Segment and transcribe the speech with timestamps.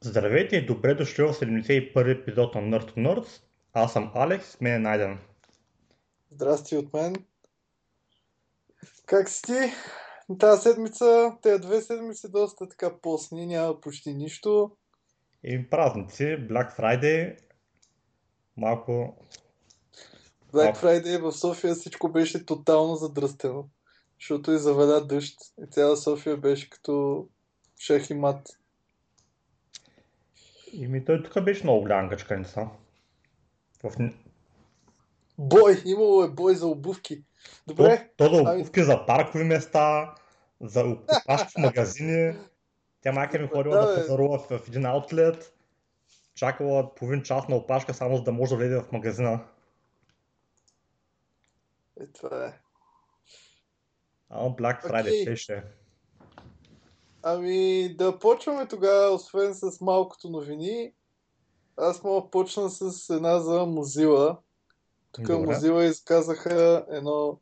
[0.00, 3.42] Здравейте и добре дошли в 71 епизод на Nerd to Nerds.
[3.72, 5.18] Аз съм Алекс, с мен е Найден.
[6.30, 7.14] Здрасти от мен.
[9.06, 9.72] Как си ти?
[10.38, 14.70] Тази седмица, тези две седмици доста така постни, няма почти нищо.
[15.44, 17.38] И празници, Black Friday,
[18.56, 19.16] малко...
[20.52, 20.78] Black Малко.
[20.78, 23.68] Friday в София всичко беше тотално задръстено,
[24.20, 27.26] защото и заведа дъжд и цяла София беше като
[27.80, 28.57] шах и мат.
[30.72, 32.68] И ми той тук беше много голяма гъчканица.
[33.84, 34.10] В...
[35.38, 35.82] Бой!
[35.84, 37.24] Имало е бой за обувки.
[37.66, 40.14] Добре, То, то за ами- обувки, за паркови места,
[40.60, 42.34] за опашки в магазини.
[43.00, 45.54] Тя майка ми ходила Да, да пазарува в, в един аутлет,
[46.34, 49.44] чакала половин час на опашка, само за да може да влезе в магазина.
[52.00, 52.52] е, това е.
[54.30, 55.24] Ама Black Friday Окей.
[55.24, 55.64] беше.
[57.30, 60.92] Ами да почваме тогава, освен с малкото новини.
[61.76, 64.36] Аз мога почна с една за Mozilla.
[65.12, 65.54] Тук Добре.
[65.54, 67.38] Mozilla изказаха едно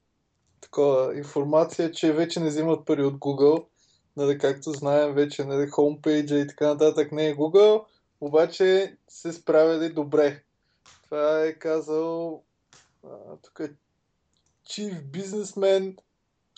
[0.61, 3.67] такова информация, че вече не взимат пари от Google.
[4.17, 7.85] Нали, както знаем, вече нали, хомпейджа и така нататък не е Google,
[8.21, 10.43] обаче се справили добре.
[11.05, 12.43] Това е казал
[13.05, 13.71] а, тук е
[14.69, 15.97] Chief Businessman,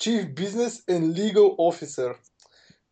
[0.01, 2.17] Chief Business and Legal Officer.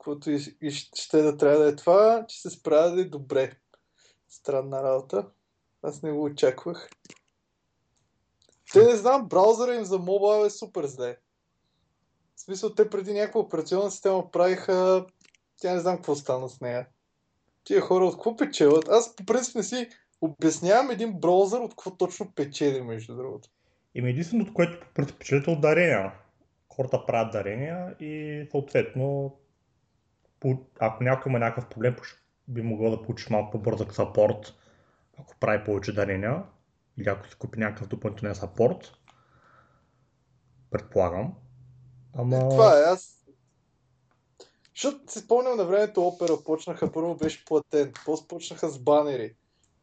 [0.06, 3.52] Каквото и, и ще да трябва да е това, че се справили добре.
[4.28, 5.26] Странна работа.
[5.82, 6.88] Аз не го очаквах.
[8.72, 11.16] Те не знам, браузъра им за мобайл е супер зле.
[12.36, 15.06] В смисъл, те преди някаква операционна система правиха...
[15.60, 16.86] Тя не знам какво стана с нея.
[17.64, 18.88] Тия хора от какво печелят?
[18.88, 19.88] Аз по принцип не си
[20.20, 23.48] обяснявам един браузър от какво точно печели, между другото.
[23.94, 26.12] И единственото, което по от дарения.
[26.68, 29.36] Хората правят дарения и съответно,
[30.80, 31.96] ако някой има някакъв проблем,
[32.48, 34.54] би могъл да получиш малко по-бързък сапорт,
[35.18, 36.42] ако прави повече дарения
[36.98, 38.92] или ако си купи някакъв допълнителен сапорт.
[40.70, 41.34] Предполагам.
[42.14, 42.48] Ама...
[42.48, 43.12] Това е, аз...
[44.74, 49.34] Защото си спомням на времето опера почнаха, първо беше платен, после почнаха с банери.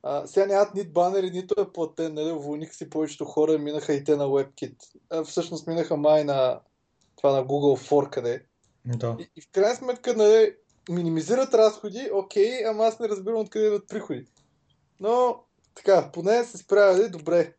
[0.04, 4.04] А, сега нямат нито банери, нито е платен, нали, уволних си повечето хора, минаха и
[4.04, 4.76] те на WebKit.
[5.10, 6.60] А, всъщност минаха май на
[7.16, 8.46] това на Google For къде.
[8.86, 9.18] Да.
[9.20, 10.56] И, и в крайна сметка, нали,
[10.90, 14.26] минимизират разходи, окей, ама аз не разбирам откъде идват приходи.
[15.00, 15.44] Но,
[15.76, 17.54] така, поне се справили добре.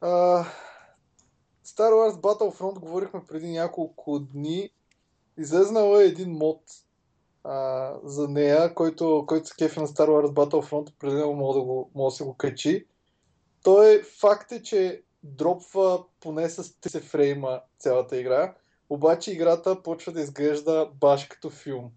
[0.00, 0.44] А,
[1.66, 4.70] Star Wars Battlefront говорихме преди няколко дни.
[5.38, 6.62] Излезнал е един мод
[7.44, 11.90] а, за нея, който, който се кефи на Star Wars Battlefront, определено мога да, го,
[11.94, 12.86] мога да се го качи.
[13.62, 18.54] Той факт е, че дропва поне с 30 фрейма цялата игра,
[18.90, 21.90] обаче играта почва да изглежда баш като филм.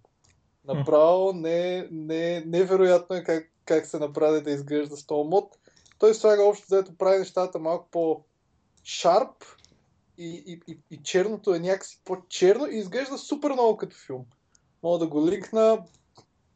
[0.65, 5.57] Направо не, не, невероятно е как, как се направи да изглежда с този мод.
[5.99, 9.43] Той слага общо, заето прави нещата малко по-шарп
[10.17, 14.25] и, и, и, и черното е някакси по-черно и изглежда супер много като филм.
[14.83, 15.85] Мога да го линкна.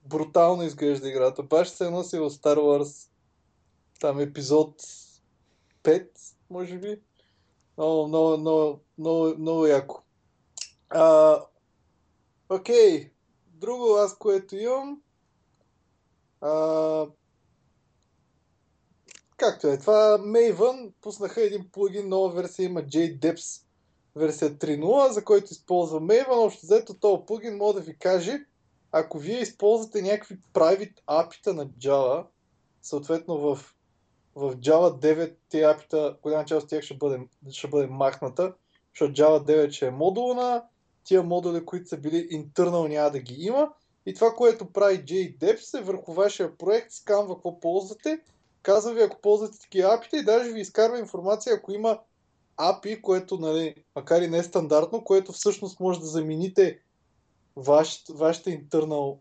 [0.05, 1.43] Брутално изглежда играта.
[1.43, 3.09] Баш се носи в Star Wars
[3.99, 4.81] там епизод
[5.83, 6.07] 5,
[6.49, 6.99] може би.
[7.77, 10.04] Много, много, много, много, много яко.
[10.89, 11.39] А,
[12.49, 13.11] окей.
[13.47, 15.01] Друго аз, което имам.
[16.41, 17.05] А,
[19.37, 23.61] както е, това Maven пуснаха един плагин, нова версия има JDeps
[24.15, 26.45] версия 3.0, за който използва Maven.
[26.45, 28.45] Общо взето този плагин може да ви каже,
[28.91, 32.25] ако вие използвате някакви private апита на Java,
[32.81, 33.75] съответно в,
[34.35, 37.19] в Java 9 тези апита, голяма част от тях ще бъде,
[37.51, 38.53] ще бъде махната,
[38.93, 40.63] защото Java 9 ще е модулна,
[41.05, 43.71] тия модули, които са били internal няма да ги има.
[44.05, 48.19] И това, което прави JDeps е върху вашия проект, сканва какво ползвате,
[48.61, 51.99] казва ви ако ползвате такива апита и даже ви изкарва информация, ако има
[52.57, 56.79] API, което, нали, макар и не е стандартно, което всъщност може да замените
[57.55, 59.17] ваш, вашите internal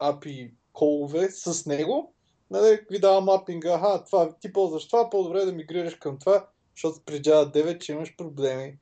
[0.00, 2.12] API колове с него,
[2.50, 6.46] нали, ви дава мапинга, аха, това, ти ползваш това, по-добре е да мигрираш към това,
[6.76, 8.78] защото при Java 9, че имаш проблеми.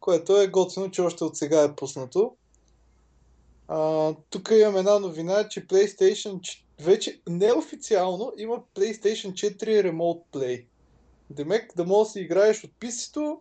[0.00, 2.36] Което е готино, че още от сега е пуснато.
[3.68, 10.64] А, тук имам една новина, че PlayStation вече неофициално има PlayStation 4 Remote Play.
[11.30, 13.40] Демек да можеш да си играеш от PC-то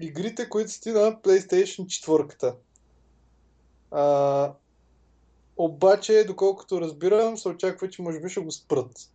[0.00, 2.54] игрите, които си ти на PlayStation 4.
[3.90, 4.52] А,
[5.56, 9.10] обаче, доколкото разбирам, се очаква, че може би ще го спрат.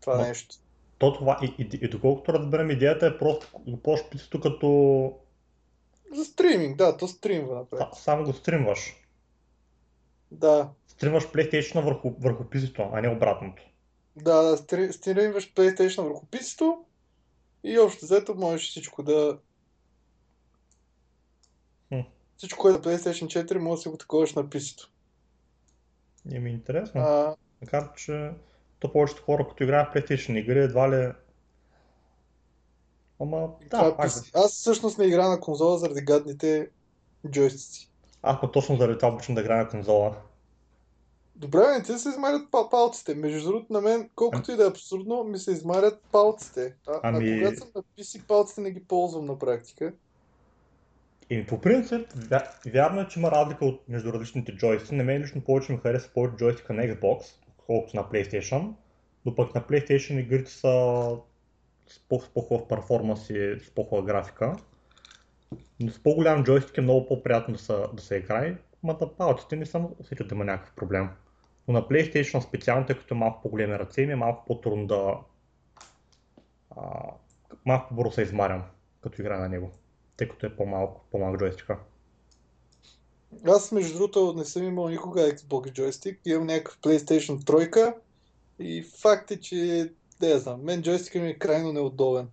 [0.00, 0.56] Това Но- нещо.
[0.98, 3.46] То това, и, и, и доколкото разберем, идеята е просто
[3.82, 5.18] ползваш писато като
[6.14, 7.80] За стриминг, да, то стримва напред.
[7.80, 8.94] са- само го стримваш.
[10.30, 13.62] Да, Стримваш PlayStation върху, върху PC-то, а не обратното.
[14.16, 16.84] да, да, стри- стримваш PlayStation върху писато
[17.64, 19.38] и общо взето можеш всичко да...
[21.88, 22.00] Хм.
[22.36, 24.90] Всичко, което е PlayStation 4, може да си го таковаш на писато.
[26.30, 27.00] И ми е интересно.
[27.00, 28.30] А, Макар, че
[28.80, 31.12] то повечето хора, като играят PlayStation игри, едва ли...
[33.20, 34.10] Ама, това да, е пак.
[34.34, 36.68] Аз всъщност не играя на конзола заради гадните
[37.30, 37.90] джойстици.
[38.22, 40.16] Аз по точно заради това обичам да играя на конзола.
[41.36, 43.14] Добре, не ти се измарят па- палците.
[43.14, 46.74] Между другото, на мен, колкото и да е абсурдно, ми се измарят палците.
[46.86, 49.92] А, Ами- а когато съм на PC, палците не ги ползвам на практика.
[51.30, 54.94] И по принцип, вя- вярно е, че има разлика от между различните джойстици.
[54.94, 57.24] На мен лично повече ми харесва повече джойстика на Xbox,
[57.68, 58.74] отколкото на PlayStation.
[59.26, 61.16] Но пък на PlayStation игрите са
[61.86, 64.56] с по- с по-хубав перформанс и с по-хубава графика.
[65.80, 68.56] Но с по-голям джойстик е много по-приятно да се, да се играе.
[68.82, 71.08] Ма палците не съм усетил да има някакъв проблем.
[71.68, 75.18] Но на PlayStation специално, тъй като е малко по-големи ръце, ми е малко по-трудно да...
[76.76, 76.82] А,
[77.64, 78.62] малко по-бързо се измарям,
[79.00, 79.70] като играя на него.
[80.16, 81.78] Тъй като е по-малко, по-малък джойстика.
[83.46, 86.20] Аз, между другото, не съм имал никога Xbox джойстик.
[86.24, 87.94] Имам някакъв PlayStation 3
[88.58, 92.28] и факт е, че, не знам, мен джойстика ми е крайно неудобен.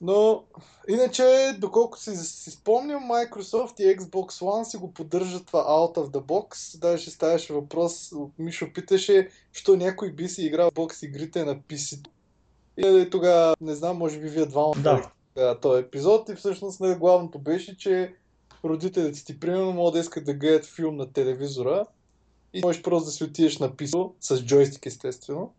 [0.00, 0.44] Но,
[0.88, 6.10] иначе, доколко си, си спомням, Microsoft и Xbox One си го поддържат това out of
[6.10, 6.78] the box.
[6.78, 12.08] Даже ставаше въпрос, Мишо питаше, що някой би си играл бокс игрите на PC.
[12.76, 15.10] И тогава, не знам, може би вие двама Да.
[15.34, 15.60] да.
[15.60, 18.14] този епизод и всъщност нали, главното беше, че
[18.64, 21.84] родителите ти примерно могат да искат да гледат филм на телевизора
[22.52, 25.54] и можеш просто да си отидеш на писо, с джойстик естествено,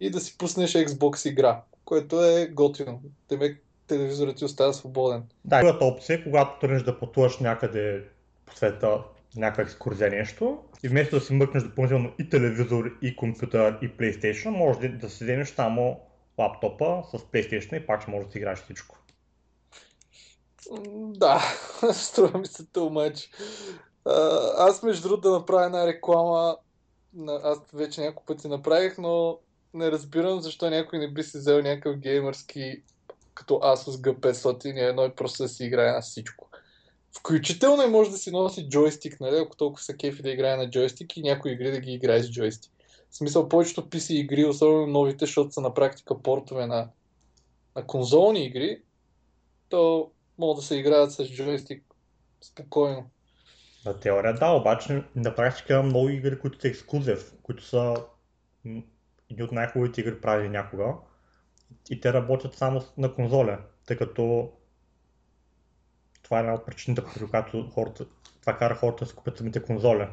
[0.00, 3.00] и да си пуснеш Xbox игра, което е готино.
[3.28, 3.56] Тебе
[3.86, 5.22] телевизорът ти остава свободен.
[5.44, 8.04] Да, другата опция е, когато тръгнеш да пътуваш някъде
[8.46, 8.98] по света,
[9.36, 14.48] някаква екскурзия нещо, и вместо да си мъкнеш допълнително и телевизор, и компютър, и PlayStation,
[14.48, 16.00] може да си вземеш само
[16.38, 18.98] лаптопа с PlayStation и пак ще можеш да си играеш всичко.
[20.92, 21.42] Да,
[21.92, 23.30] струва ми се тълмач.
[24.56, 26.56] Аз между другото да направя една реклама,
[27.28, 29.38] аз вече няколко пъти направих, но
[29.74, 32.82] не разбирам защо някой не би си взел някакъв геймърски
[33.34, 36.48] като Asus G500 и едно и просто да си играе на всичко.
[37.18, 40.70] Включително и може да си носи джойстик, нали, ако толкова са кефи да играе на
[40.70, 42.72] джойстик и някои игри да ги играе с джойстик.
[43.10, 46.88] В смисъл, повечето PC игри, особено новите, защото са на практика портове на,
[47.76, 48.82] на конзолни игри,
[49.68, 51.84] то могат да се играят с джойстик
[52.40, 53.10] спокойно.
[53.86, 57.94] На теория да, обаче на практика има много игри, които са ексклюзив, които са
[59.30, 60.94] едни от най-хубавите игри правили някога.
[61.90, 64.52] И те работят само на конзоля, тъй като
[66.22, 68.06] това е една от причините, поради която хората,
[68.40, 70.06] това кара хората да си купят самите конзоли.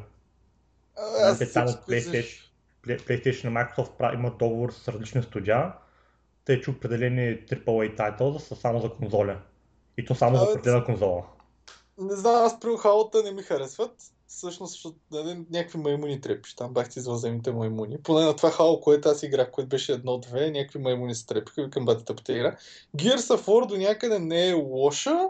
[0.96, 2.48] А, Те само PlayStation,
[2.84, 5.72] Play- PlayStation и Microsoft имат договор с различни студия,
[6.44, 9.38] тъй че определени AAA тайтъл са само за конзоля.
[9.98, 11.22] И то само за определена конзола.
[11.98, 13.94] Не знам, аз при Халата не ми харесват.
[14.26, 14.96] Всъщност, защото
[15.50, 17.98] някакви маймуни трепиш там, бах ти извънземните маймуни.
[18.02, 21.84] Поне на това Хало, което аз играх, което беше едно-две, някакви маймуни се трепиха, викам
[21.84, 22.56] бати тъпата игра.
[22.96, 25.28] Gears of War до някъде не е лоша,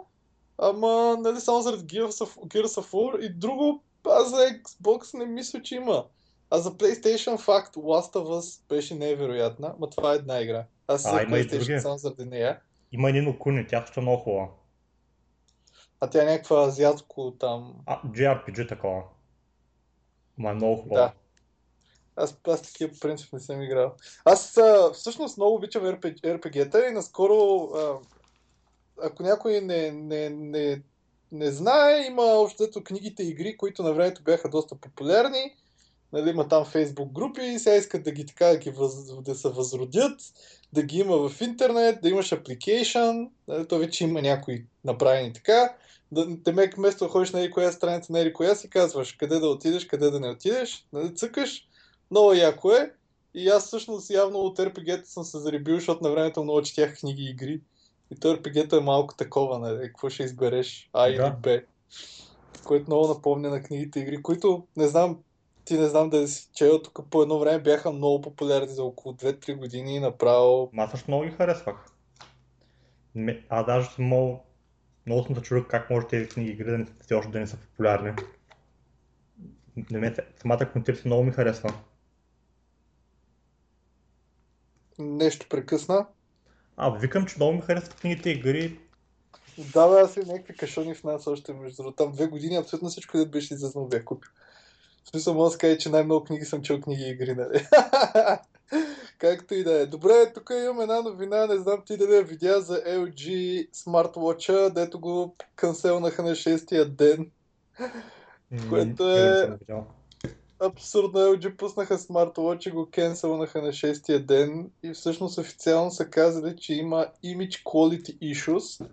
[0.59, 5.27] ама нали, само заради Gears of, Gears of War и друго, аз за Xbox не
[5.27, 6.05] мисля, че има.
[6.51, 10.65] А за PlayStation факт, Last of Us беше невероятна, ма това е една игра.
[10.87, 12.61] Аз А, за PlayStation само заради нея.
[12.93, 14.49] Има и Нino Куни, тя също е много хубава.
[16.03, 19.03] А тя е някаква азиатско там А, JRPG такова.
[20.39, 21.01] Ма е много хубава.
[21.01, 21.13] Да.
[22.17, 23.95] Аз, аз такива принцип не съм играл.
[24.25, 27.99] Аз а, всъщност много обичам RPG, RPG-та и наскоро, а,
[29.03, 30.83] ако някой не, не, не,
[31.33, 35.57] не знае, има общо взето книгите игри, които на времето бяха доста популярни.
[36.13, 39.35] Нали, има там фейсбук групи и сега искат да ги така да, ги въз, да
[39.35, 40.21] се възродят,
[40.73, 45.75] да ги има в интернет, да имаш application, нали, то вече има някои направени така.
[46.13, 49.49] Да, те мек вместо да ходиш на коя страница, на коя си казваш къде да
[49.49, 51.69] отидеш, къде да не отидеш, нали, цъкаш,
[52.11, 52.93] много яко е.
[53.35, 57.23] И аз всъщност явно от RPG-та съм се заребил, защото на времето много четях книги
[57.23, 57.61] и игри.
[58.11, 59.83] И то RPG-то е малко такова, нали?
[59.83, 60.91] Какво ще избереш?
[60.93, 61.33] А или.
[61.43, 61.61] Б.
[62.65, 65.19] Което много напомня на книгите и игри, които не знам,
[65.65, 69.15] ти не знам да си чел, тук по едно време бяха много популярни за около
[69.15, 70.71] 2-3 години и направо.
[70.77, 71.87] Аз също много ги харесвах.
[73.49, 74.05] Аз даже съм
[75.07, 77.47] много, съм се чудил как може тези книги игри да не, все още да не
[77.47, 78.13] са популярни.
[79.91, 81.75] На мен самата концепция много ми харесва.
[84.99, 86.07] Нещо прекъсна.
[86.77, 88.79] А, викам, че много ми харесват книгите игри.
[89.59, 92.05] Да, бе, аз и някакви кашони в нас още между другото.
[92.05, 94.31] Там две години абсолютно всичко, което беше излезнало, бях купил.
[95.05, 97.67] В смисъл, мога да каже, че най-много книги съм чел книги и игри, нали?
[99.19, 99.87] Както и да е.
[99.87, 105.01] Добре, тук имам една новина, не знам ти дали я видя за LG Smartwatch, дето
[105.01, 107.31] го канселнаха на 6-я ден.
[108.71, 109.59] Което е
[110.63, 111.21] абсурдно.
[111.21, 116.75] LG пуснаха Smartwatch и го кенселнаха на 6-я ден и всъщност официално са казали, че
[116.75, 118.87] има image quality issues.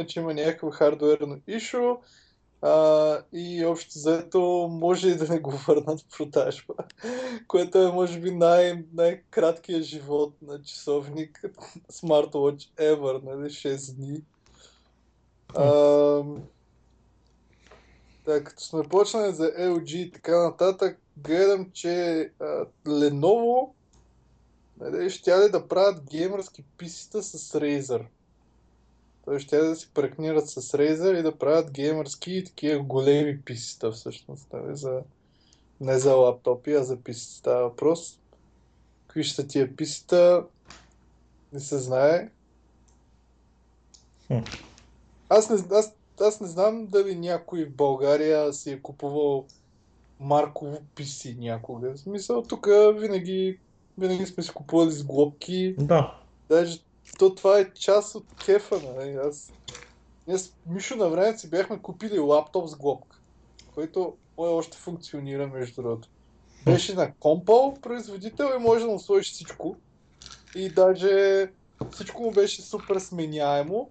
[0.00, 1.96] Е, че има някакво хардуерно issue
[2.62, 6.74] а, и общо заето може и да не го върнат в продажба,
[7.48, 11.44] което е може би най- най-краткият живот на часовник
[11.92, 14.22] Smartwatch ever, нали, 6 дни.
[15.56, 15.64] А,
[18.24, 23.68] да, като сме почнали за LG и така нататък, гледам, че а, Lenovo
[24.80, 28.06] нали, ще ли да правят геймърски писита с Razer.
[29.28, 33.92] Той ще да си прекнират с Razer и да правят геймърски и такива големи писита
[33.92, 34.46] всъщност.
[34.52, 35.00] Нали, за...
[35.80, 38.18] Не за лаптопи, а за писита става въпрос.
[39.06, 40.44] Какви ще тия писита,
[41.52, 42.28] не се знае.
[45.28, 49.46] Аз не, аз, аз не знам дали някой в България си е купувал
[50.20, 51.90] марково писи някога.
[51.90, 53.58] В смисъл, тук винаги,
[53.98, 55.74] винаги сме си купували с глобки.
[55.78, 56.14] Да.
[56.48, 56.80] Даже
[57.18, 59.14] то това е част от кефа, нали?
[59.14, 59.52] Аз...
[60.26, 63.20] Ние с Мишо на време си бяхме купили лаптоп с глобка,
[63.74, 66.08] който мой още функционира, между другото.
[66.64, 69.76] Беше на Compal производител и може да му сложиш всичко.
[70.54, 71.46] И даже
[71.92, 73.90] всичко му беше супер сменяемо.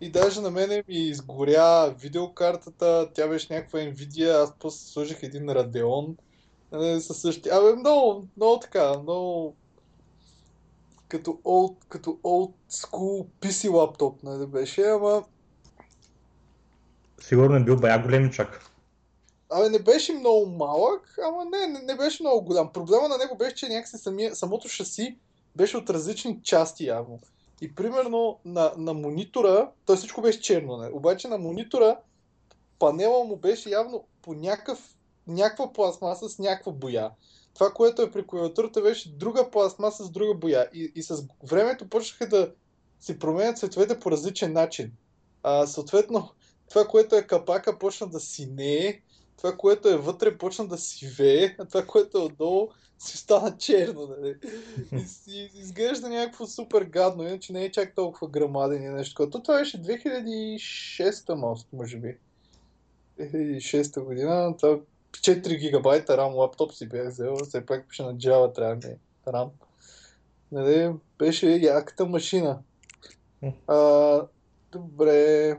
[0.00, 5.46] И даже на мене ми изгоря видеокартата, тя беше някаква Nvidia, аз после сложих един
[5.46, 6.14] Radeon.
[6.72, 7.56] Нали, със същия.
[7.56, 9.54] Абе, много, много така, много
[11.08, 15.24] като old, като old school PC лаптоп, нали беше, ама...
[17.20, 18.70] Сигурно е бил бая големичък.
[19.50, 22.72] Абе, не беше много малък, ама не, не, не беше много голям.
[22.72, 25.18] Проблема на него беше, че някакси самия, самото шаси
[25.56, 27.20] беше от различни части явно.
[27.60, 30.88] И примерно на, на монитора, то всичко беше черно, не?
[30.88, 31.96] обаче на монитора
[32.78, 34.96] панела му беше явно по някакъв,
[35.26, 37.10] някаква пластмаса с някаква боя
[37.58, 40.68] това, което е при клавиатурата, беше друга пластмаса с друга боя.
[40.74, 42.52] И, и с времето почнаха да
[43.00, 44.92] си променят цветовете по различен начин.
[45.42, 46.30] А, съответно,
[46.68, 49.00] това, което е капака, почна да синее,
[49.36, 54.06] това, което е вътре, почна да сивее, а това, което е отдолу, си стана черно.
[54.06, 54.36] Нали?
[54.92, 59.42] И, и, изглежда някакво супер гадно, иначе не е чак толкова грамаден и нещо такова.
[59.42, 62.16] Това беше 2006 мост, може би.
[63.20, 64.56] 2006 година.
[64.56, 64.78] Това
[65.12, 68.96] 4 гигабайта RAM лаптоп си бях взел, все пак пише на Java трябва ми
[69.26, 69.50] RAM.
[70.52, 72.58] Нали, беше яката машина.
[73.66, 74.22] А,
[74.72, 75.56] добре.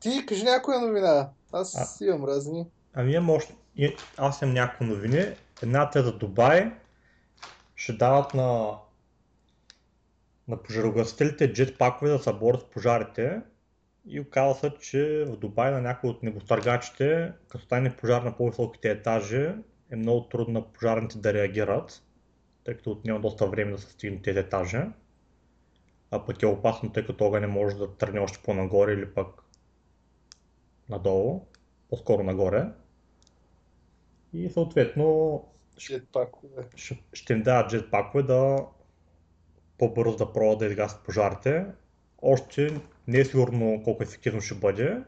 [0.00, 1.30] Ти кажи някоя новина.
[1.52, 2.66] Аз а, имам разни.
[2.94, 3.54] Ами имам още.
[4.16, 5.24] Аз имам някои новини.
[5.62, 6.72] Едната е за Дубай.
[7.76, 8.78] Ще дават на
[10.48, 13.40] на пожарогасителите джетпакове да се борят с пожарите
[14.08, 18.90] и оказа се, че в Дубай на някои от небостъргачите, като стане пожар на по-високите
[18.90, 19.54] етажи,
[19.90, 22.02] е много трудно на пожарните да реагират,
[22.64, 24.80] тъй като отнема доста време да се стигне тези етажи.
[26.10, 29.42] А пък е опасно, тъй като огън не може да тръгне още по-нагоре или пък
[30.88, 31.46] надолу,
[31.90, 32.68] по-скоро нагоре.
[34.32, 35.44] И съответно
[35.78, 36.68] джетпакове.
[36.76, 38.66] Ще, ще им дадат джетпакове да
[39.78, 41.66] по-бързо да пробват да изгасят пожарите.
[42.22, 45.02] Още не е сигурно колко ефективно ще бъде,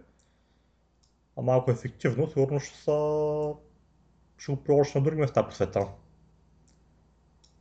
[1.37, 3.53] а малко ефективно, сигурно ще, са...
[4.39, 5.89] ще го приложиш на други места по света.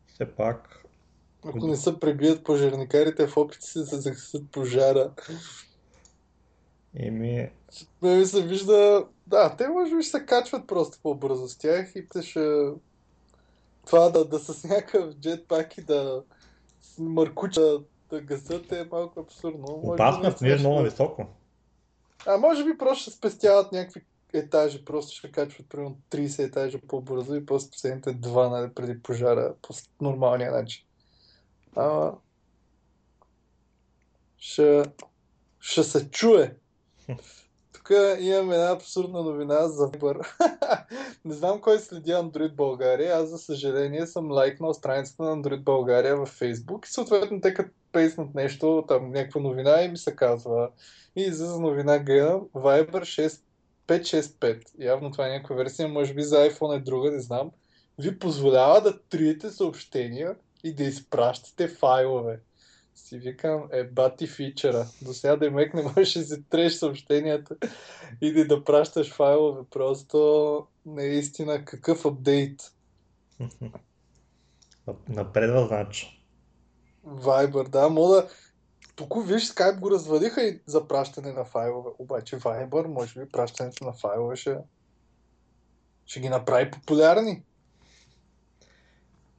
[0.08, 0.86] Все пак...
[1.46, 5.12] Ако не се пребият пожарникарите в опити си да загасят пожара.
[6.96, 7.52] Еми...
[8.02, 9.08] Ме ми се вижда...
[9.28, 12.70] Да, те може би ще се качват просто по-бързо с тях и те ще...
[13.86, 16.24] Това да, да с някакъв джетпак и да
[17.00, 17.80] мъркуча
[18.14, 19.66] гасят е малко абсурдно.
[19.68, 21.28] Опасно, е, не е много високо.
[22.26, 24.02] А може би просто ще спестяват някакви
[24.34, 29.54] етажи, просто ще качват примерно 30 етажа по-бързо и после последните два нали, преди пожара
[29.62, 30.86] по нормалния начин.
[31.76, 32.12] А,
[34.38, 34.84] ще,
[35.60, 36.56] ще се чуе.
[38.20, 40.28] Имам една абсурдна новина за Viber.
[41.26, 43.18] Не знам кой следи Android България.
[43.18, 47.72] Аз, за съжаление, съм лайкнал страницата на Android България във Facebook и съответно те като
[47.92, 50.70] пейснат нещо, там някаква новина и ми се казва.
[51.16, 53.42] И за новина гледам Viber 6,
[53.88, 54.64] 565.
[54.80, 57.52] Явно това е някаква версия, може би за iPhone е друга, не знам.
[58.00, 62.40] Ви позволява да триете съобщения и да изпращате файлове.
[63.00, 64.88] Си викам, е бати фичера.
[65.02, 67.56] До сега да мек не можеш да си треш съобщенията
[68.22, 69.62] или да пращаш файлове.
[69.70, 72.62] Просто наистина какъв апдейт.
[75.10, 76.24] Напредва, значи.
[77.06, 78.28] Viber, да, мога да...
[78.96, 81.90] Тук виж, Skype го развалиха и за пращане на файлове.
[82.00, 84.58] Обаче Viber, може би пращането на файлове ще,
[86.06, 87.44] ще ги направи популярни.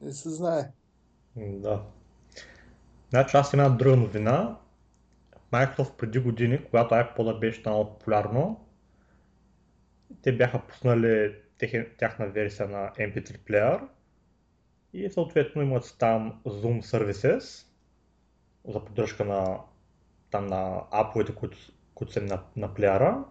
[0.01, 0.71] Не се знае.
[1.37, 1.83] Да.
[3.11, 4.57] Значи аз имам една друга новина.
[5.53, 8.67] Microsoft преди години, когато iPod беше станало популярно,
[10.23, 11.35] те бяха пуснали
[11.99, 13.81] тяхна версия на MP3 Player
[14.93, 17.67] и съответно имат там Zoom Services
[18.69, 19.59] за поддръжка на,
[20.31, 21.59] там на аповете, които,
[21.95, 23.25] които са на, на плеера.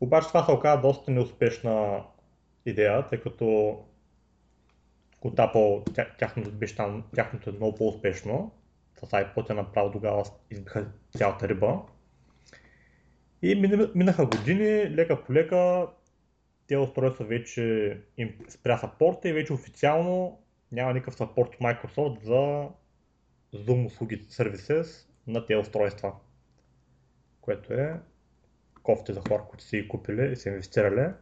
[0.00, 2.04] Обаче това се оказа доста неуспешна
[2.66, 3.78] идея, тъй като
[5.26, 8.52] от Apple тяхното, беше там, тяхното е много по-успешно.
[8.94, 11.82] С iPod е направо тогава избиха цялата риба.
[13.42, 13.54] И
[13.94, 15.86] минаха години, лека по лека,
[16.66, 20.40] тези устройства вече им спря саппорта и вече официално
[20.72, 22.68] няма никакъв саппорт от Microsoft за
[23.54, 26.12] Zoom услуги services на тези устройства.
[27.40, 28.00] Което е
[28.82, 31.12] кофти за хора, които си ги купили и са инвестирали.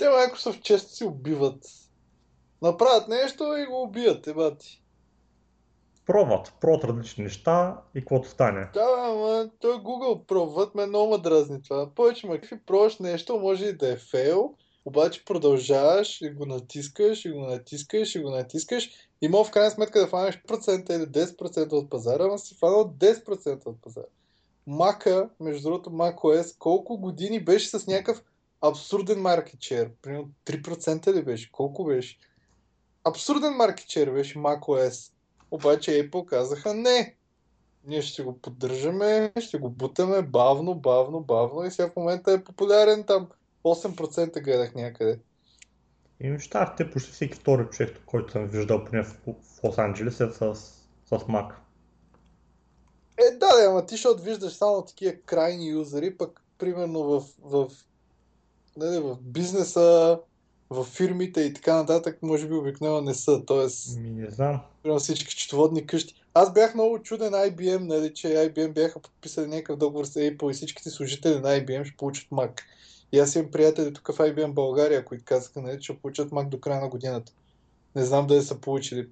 [0.00, 1.64] Те Microsoft често си убиват.
[2.62, 4.82] Направят нещо и го убият, ебати.
[6.06, 8.68] Пробват, пробват различни неща и каквото стане.
[8.74, 11.90] Да, ама той Google пробват, ме много дразни това.
[11.94, 14.54] Повече ма какви пробваш нещо, може и да е фейл,
[14.84, 18.90] обаче продължаваш и го натискаш, и го натискаш, и го натискаш.
[19.22, 22.94] И мога в крайна сметка да фанеш процента или 10% от пазара, ама си фанал
[22.98, 24.06] 10% от пазара.
[24.66, 28.22] Мака, между другото, macOS, колко години беше с някакъв
[28.60, 29.90] абсурден маркетчер.
[30.02, 31.52] Примерно 3% ли беше?
[31.52, 32.18] Колко беше?
[33.04, 35.12] Абсурден маркетчер беше macOS.
[35.50, 37.16] Обаче Apple казаха не.
[37.84, 42.44] Ние ще го поддържаме, ще го бутаме бавно, бавно, бавно и сега в момента е
[42.44, 43.28] популярен там.
[43.64, 45.18] 8% гледах някъде.
[46.20, 50.32] И в щатите почти всеки втори човек, който съм виждал поне в, в Лос-Анджелес е
[50.32, 50.60] с,
[51.06, 51.54] с Mac.
[53.18, 57.70] Е, да, да, ама ти ще виждаш само такива крайни юзери, пък примерно в, в,
[58.76, 60.18] в бизнеса,
[60.70, 63.42] в фирмите и така нататък, може би обикновено не са.
[63.46, 64.60] Тоест, Ми, не знам.
[64.82, 66.14] Примерно всички четоводни къщи.
[66.34, 70.54] Аз бях много чуден IBM, нали, че IBM бяха подписали някакъв договор с Apple и
[70.54, 72.60] всичките служители на IBM ще получат Mac.
[73.12, 76.60] И аз имам приятели тук в IBM България, които казаха, нали, че получат Mac до
[76.60, 77.32] края на годината.
[77.96, 79.08] Не знам дали са получили.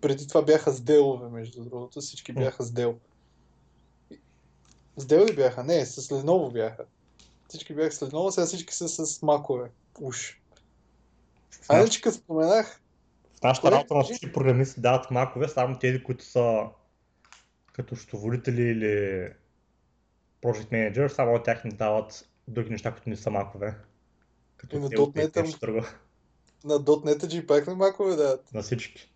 [0.00, 2.00] Преди това бяха с делове, между другото.
[2.00, 2.94] Всички бяха с дел.
[4.96, 5.64] С дел ли бяха?
[5.64, 6.84] Не, с Lenovo бяха.
[7.48, 9.70] Всички бяха с Lenovo, сега всички са с макове.
[10.00, 10.40] Уж.
[11.68, 12.80] А иначе като споменах,
[13.38, 16.62] В нашата работа на всички програмисти дават макове, само тези, които са
[17.72, 19.32] като щоволители или
[20.42, 23.74] Project Manager, само от тях не дават други неща, които не са макове.
[24.56, 25.86] Като И на .NET
[26.64, 28.54] на .NET G пак на макове дават.
[28.54, 29.12] На всички.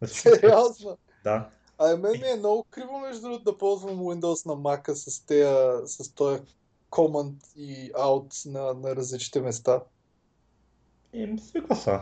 [0.00, 0.28] На всички.
[0.28, 0.98] Сериозно.
[1.24, 1.50] Да.
[1.78, 5.86] А мен ми е много криво, между другото, да ползвам Windows на Mac с, тея,
[5.86, 6.40] с този
[6.94, 9.82] Command и Out на, на различните места.
[11.12, 12.00] И свиква са.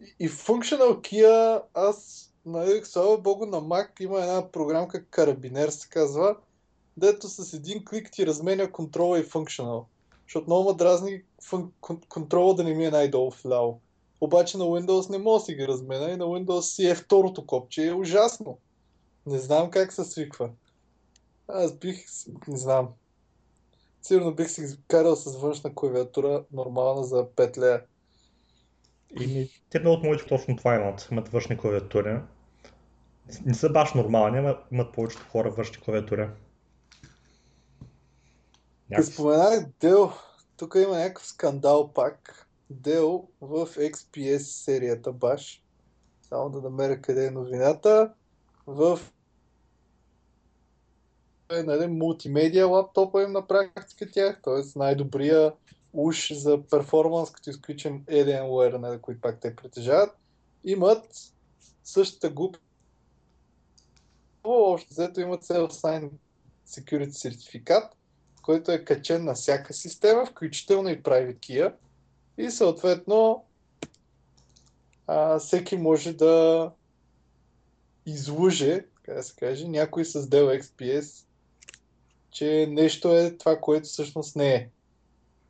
[0.00, 5.88] И, и Functional Key, аз, нали, слава богу, на Mac има една програмка Carabiner се
[5.88, 6.36] казва,
[6.96, 9.84] дето с един клик ти разменя контрола и Functional.
[10.26, 13.80] Защото много ме дразни кон, контрола да не ми е най-долу в ляво.
[14.20, 17.46] Обаче на Windows не мога да си ги размена и на Windows си е второто
[17.46, 17.86] копче.
[17.86, 18.58] Е ужасно.
[19.26, 20.50] Не знам как се свиква.
[21.48, 22.06] Аз бих,
[22.48, 22.88] не знам.
[24.06, 27.82] Сигурно бих си карал с външна клавиатура нормална за 5 лея.
[29.20, 31.08] И ми, те от моите точно това имат.
[31.10, 32.20] Имат външни клавиатури.
[33.44, 36.28] Не са баш нормални, ама имат повечето хора външни клавиатури.
[38.94, 40.12] Като споменах Dell,
[40.56, 42.48] тук има някакъв скандал пак.
[42.72, 45.62] Dell в XPS серията баш.
[46.28, 48.12] Само да намеря къде е новината.
[48.66, 49.00] В
[51.58, 54.78] е, нали, мултимедиа лаптопа им на практика тях, т.е.
[54.78, 55.52] най-добрия
[55.92, 60.10] уж за перформанс, като изключим Alienware, нали, които пак те притежават,
[60.64, 61.32] имат
[61.84, 62.58] същата група.
[64.44, 66.10] Общо взето имат Self-Sign
[66.66, 67.96] Security сертификат,
[68.42, 71.74] който е качен на всяка система, включително и Private Key.
[72.38, 73.44] И съответно
[75.06, 76.70] а, всеки може да
[78.06, 81.24] излъже, така да се каже, някой с Dell XPS,
[82.34, 84.68] че нещо е това, което всъщност не е.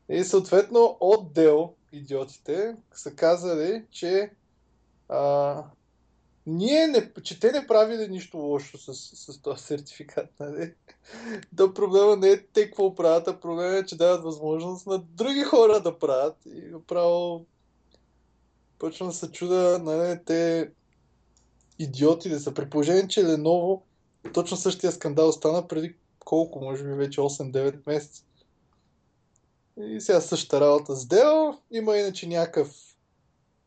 [0.09, 4.31] И съответно от Dell идиотите са казали, че
[5.09, 5.63] А,
[6.45, 10.29] ние не, че те не правили нищо лошо с, с този сертификат.
[10.39, 10.73] Нали?
[11.53, 15.43] Да проблема не е те какво правят, а проблема е, че дават възможност на други
[15.43, 16.37] хора да правят.
[16.45, 17.45] И направо
[18.79, 20.69] почвам да се чуда, нали, те
[21.79, 22.53] идиоти да са.
[22.53, 23.81] При положение, че Lenovo
[24.33, 25.95] точно същия скандал стана преди
[26.25, 28.23] колко, може би вече 8-9 месеца.
[29.77, 31.59] И сега същата работа с Dell.
[31.71, 32.95] Има иначе някакъв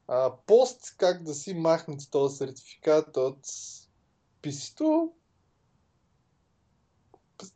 [0.08, 3.46] а, пост как да си махнете този сертификат от
[4.42, 5.10] pc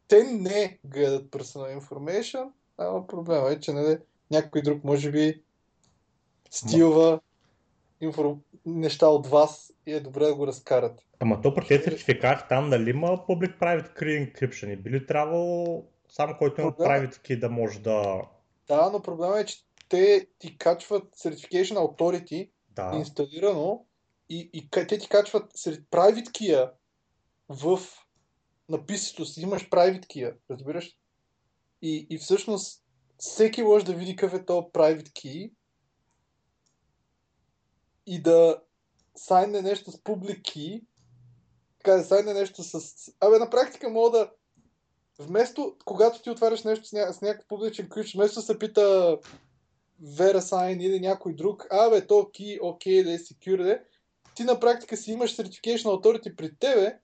[0.08, 3.98] Те не гледат personal information, ама проблема е, че нали,
[4.30, 5.42] някой друг може би
[6.50, 7.20] стилва
[8.02, 8.40] информ...
[8.66, 11.04] неща от вас и е добре да го разкарате.
[11.20, 15.06] Ама то при тези сертификати там нали има Public Private Key Encryption и би ли
[15.06, 18.22] трябвало само който има Private Key да може да...
[18.68, 19.56] Да, но проблема е, че
[19.88, 22.92] те ти качват Certification Authority да.
[22.94, 23.86] инсталирано
[24.28, 26.70] и, и те ти качват сред private key
[27.48, 27.78] в
[28.68, 30.96] написато си имаш private key, разбираш?
[31.82, 32.82] И, и всъщност
[33.18, 35.52] всеки може да види какъв е то private key
[38.06, 38.62] и да
[39.16, 40.84] сайне нещо с key,
[41.78, 42.94] така да сайне нещо с...
[43.20, 44.30] Абе, на практика мога да
[45.18, 47.12] вместо, когато ти отваряш нещо с, ня...
[47.12, 49.18] с някакъв публичен ключ, вместо се пита
[50.02, 53.78] VeriSign или някой друг, абе, то ки, окей, да е secure, да
[54.34, 56.98] ти на практика си имаш Certification Authority при тебе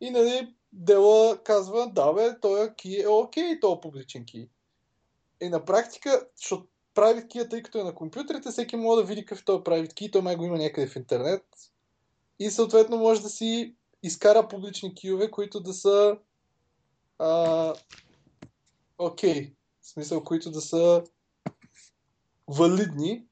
[0.00, 4.48] и нали, дела казва, да бе, този ки е окей, то е публичен ки.
[5.40, 9.24] И на практика, защото private key, тъй като е на компютрите, всеки може да види
[9.24, 11.44] какъв е този private key, той май го има някъде в интернет.
[12.38, 16.18] И съответно може да си изкара публични киове, които да са
[18.98, 19.34] окей.
[19.34, 19.54] Okay.
[19.80, 21.04] В смисъл, които да са
[22.48, 23.24] валидни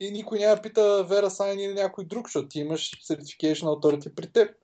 [0.00, 4.32] и никой няма пита Вера Сайн или някой друг, защото ти имаш Certification Authority при
[4.32, 4.56] теб.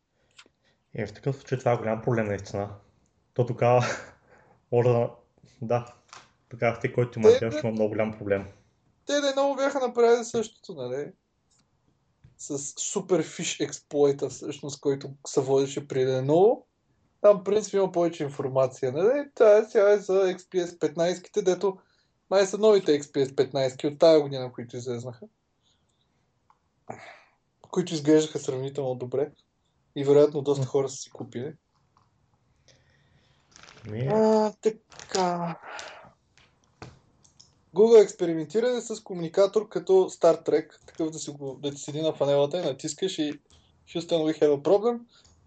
[0.95, 2.71] Е, в такъв случай това е голям проблем наистина.
[3.35, 3.85] То тогава
[4.73, 5.11] може да...
[5.63, 5.95] Да,
[6.49, 8.47] тогава ти, който има те, има много голям проблем.
[9.07, 11.13] Те да много бяха направили същото, нали?
[12.39, 16.63] С Superfish експлойта, всъщност, който се водеше преди Lenovo.
[17.21, 19.29] Там, в принцип, има повече информация, нали?
[19.35, 21.79] Тя сега е за XPS 15-ките, дето
[22.31, 25.27] май са новите XPS 15 от тази година, които излезнаха.
[27.71, 29.31] Които изглеждаха сравнително добре.
[29.97, 31.55] И вероятно доста хора са си купили.
[34.11, 35.59] А, така.
[37.77, 42.15] Google експериментира с комуникатор като Star Trek, такъв да, си го, да ти седи на
[42.15, 43.41] панелата и натискаш и
[43.89, 45.01] Houston we have a problem.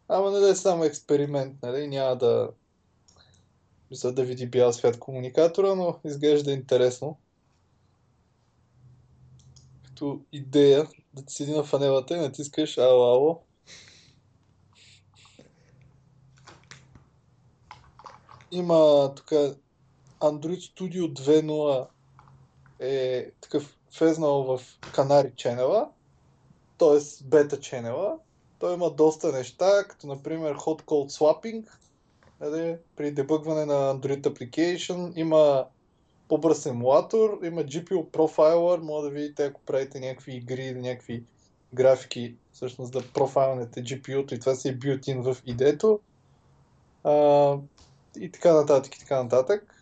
[0.08, 1.88] Ама не да е само експеримент, нали?
[1.88, 2.50] Няма да,
[3.92, 7.18] за да види бял свят комуникатора, но изглежда интересно.
[9.86, 13.42] Като идея да ти седи на фанелата и натискаш ало, ало.
[18.52, 19.30] Има тук
[20.20, 21.88] Android Studio 2.0
[22.80, 25.90] е такъв влезнал в Canary ченела,
[26.78, 27.24] т.е.
[27.24, 28.18] бета ченела.
[28.60, 31.68] Той има доста неща, като например hot code swapping,
[32.42, 35.66] нали, при дебъгване на Android Application, има
[36.28, 41.24] по-бърз емулатор, има GPU Profiler, може да видите ако правите някакви игри или някакви
[41.74, 46.00] графики, всъщност да профайлнете GPU-то и това си е built-in в идето.
[47.04, 47.58] А,
[48.20, 49.79] и така нататък, и така нататък.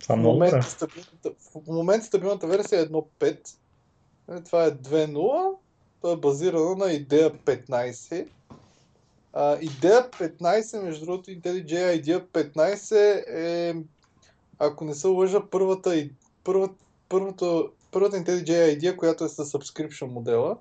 [0.00, 3.56] Това в, момента стабилната, в момента стабилната версия е 1.5.
[4.28, 5.56] Нали, това е 2.0.
[6.00, 8.28] То е базирано на идея 15.
[9.32, 13.74] А, идея 15, между другото, IntelliJ IDEA 15 е,
[14.58, 16.08] ако не се лъжа, първата,
[16.44, 16.68] първа,
[17.08, 20.56] първата, първата IntelliJ IDEA, която е с subscription модела.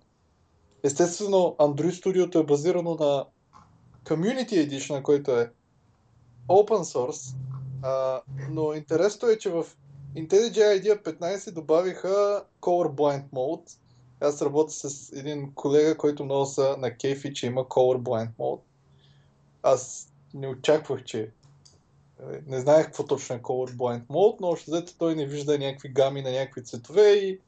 [0.84, 3.26] Естествено, Android Studio е базирано на
[4.04, 5.52] Community Edition, който е
[6.50, 7.36] open source,
[7.84, 9.66] а, но интересното е, че в
[10.16, 13.78] IntelliJ IDEA 15 добавиха Colorblind Mode.
[14.20, 18.62] Аз работя с един колега, който много са на кейфи, че има Colorblind Mode
[19.64, 21.32] аз не очаквах, че
[22.20, 25.90] нали, не знаех какво точно е Colorblind Mode, но още взето той не вижда някакви
[25.90, 27.40] гами на някакви цветове и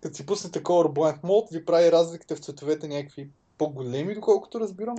[0.00, 4.96] като си пуснете Colorblind Mode, ви прави разликите в цветовете някакви по-големи, доколкото разбирам.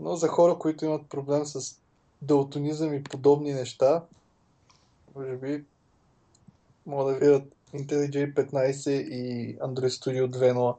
[0.00, 1.80] Но за хора, които имат проблем с
[2.22, 4.04] далтонизъм и подобни неща,
[5.16, 5.64] може би
[6.86, 10.76] могат да видят IntelliJ 15 и Android Studio 2.0.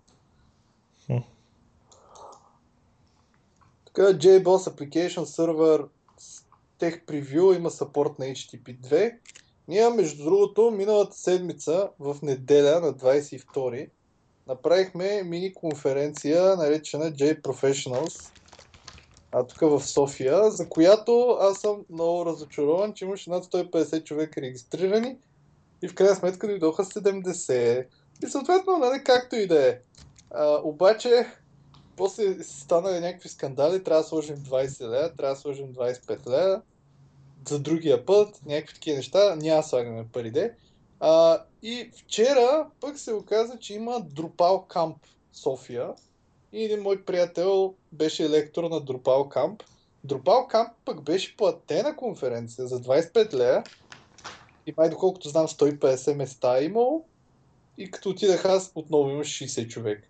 [3.86, 5.88] Така, JBoss Application Server
[6.80, 9.18] Tech Preview има support на HTTP 2.
[9.68, 13.90] Ние, между другото, миналата седмица, в неделя на 22
[14.48, 18.32] направихме мини конференция, наречена J Professionals,
[19.32, 24.42] а тук в София, за която аз съм много разочарован, че имаше над 150 човека
[24.42, 25.18] регистрирани
[25.82, 27.86] и в крайна сметка дойдоха 70.
[28.24, 29.80] И съответно, нали, както и да е.
[30.64, 31.28] Обаче,
[31.96, 36.62] после станали някакви скандали, трябва да сложим 20 лея, трябва да сложим 25 лея,
[37.48, 40.54] за другия път, някакви такива неща, няма слагаме пари де.
[41.00, 44.96] А, и вчера пък се оказа, че има Drupal Camp
[45.34, 45.90] София
[46.54, 49.64] и един мой приятел беше лектор на Drupal Camp.
[50.08, 53.64] Drupal Camp пък беше платена конференция за 25 лея
[54.66, 57.06] и май доколкото знам 150 места е имало
[57.78, 60.10] и като отидах аз отново имаш 60 човек.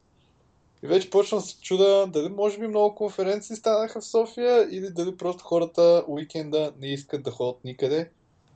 [0.84, 5.18] И вече почвам се чуда дали може би много конференции станаха в София или дали
[5.18, 8.10] просто хората уикенда не искат да ходят никъде.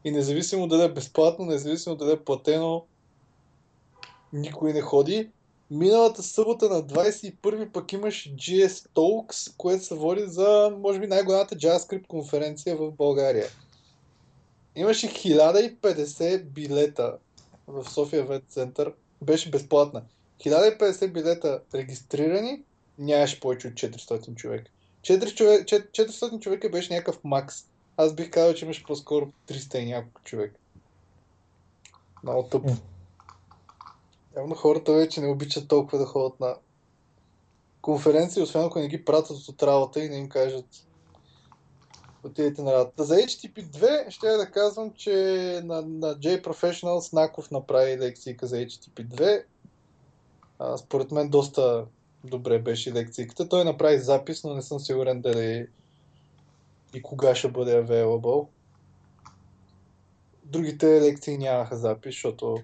[0.04, 2.86] И независимо дали е безплатно, независимо дали е платено,
[4.34, 5.30] никой не ходи.
[5.72, 11.56] Миналата събота на 21 пък имаш GS Talks, което се води за, може би, най-голямата
[11.56, 13.48] JavaScript конференция в България.
[14.76, 17.18] Имаше 1050 билета
[17.68, 18.94] в София Вет Център.
[19.22, 20.02] Беше безплатна.
[20.46, 22.64] 1050 билета регистрирани,
[22.98, 24.72] нямаше повече от 400 човека.
[25.02, 27.56] 4 човек, 400 човека беше някакъв макс.
[27.98, 30.56] Аз бих казал, че имаше по-скоро 300 и няколко човека.
[32.24, 32.76] Много тъпо.
[34.38, 36.56] Явно хората вече не обичат толкова да ходят на
[37.82, 40.66] конференции, освен ако не ги пратят от работа и не им кажат
[42.24, 43.04] отидете на работа.
[43.04, 45.12] За HTTP 2 ще я да казвам, че
[45.64, 49.44] на, на J Professionals Наков направи лекцийка за HTTP 2.
[50.60, 51.86] А, според мен доста
[52.24, 53.50] добре беше лекцийката.
[53.50, 55.68] Той направи запис, но не съм сигурен дали
[56.94, 58.48] и кога ще бъде available.
[60.44, 62.58] Другите лекции нямаха запис, защото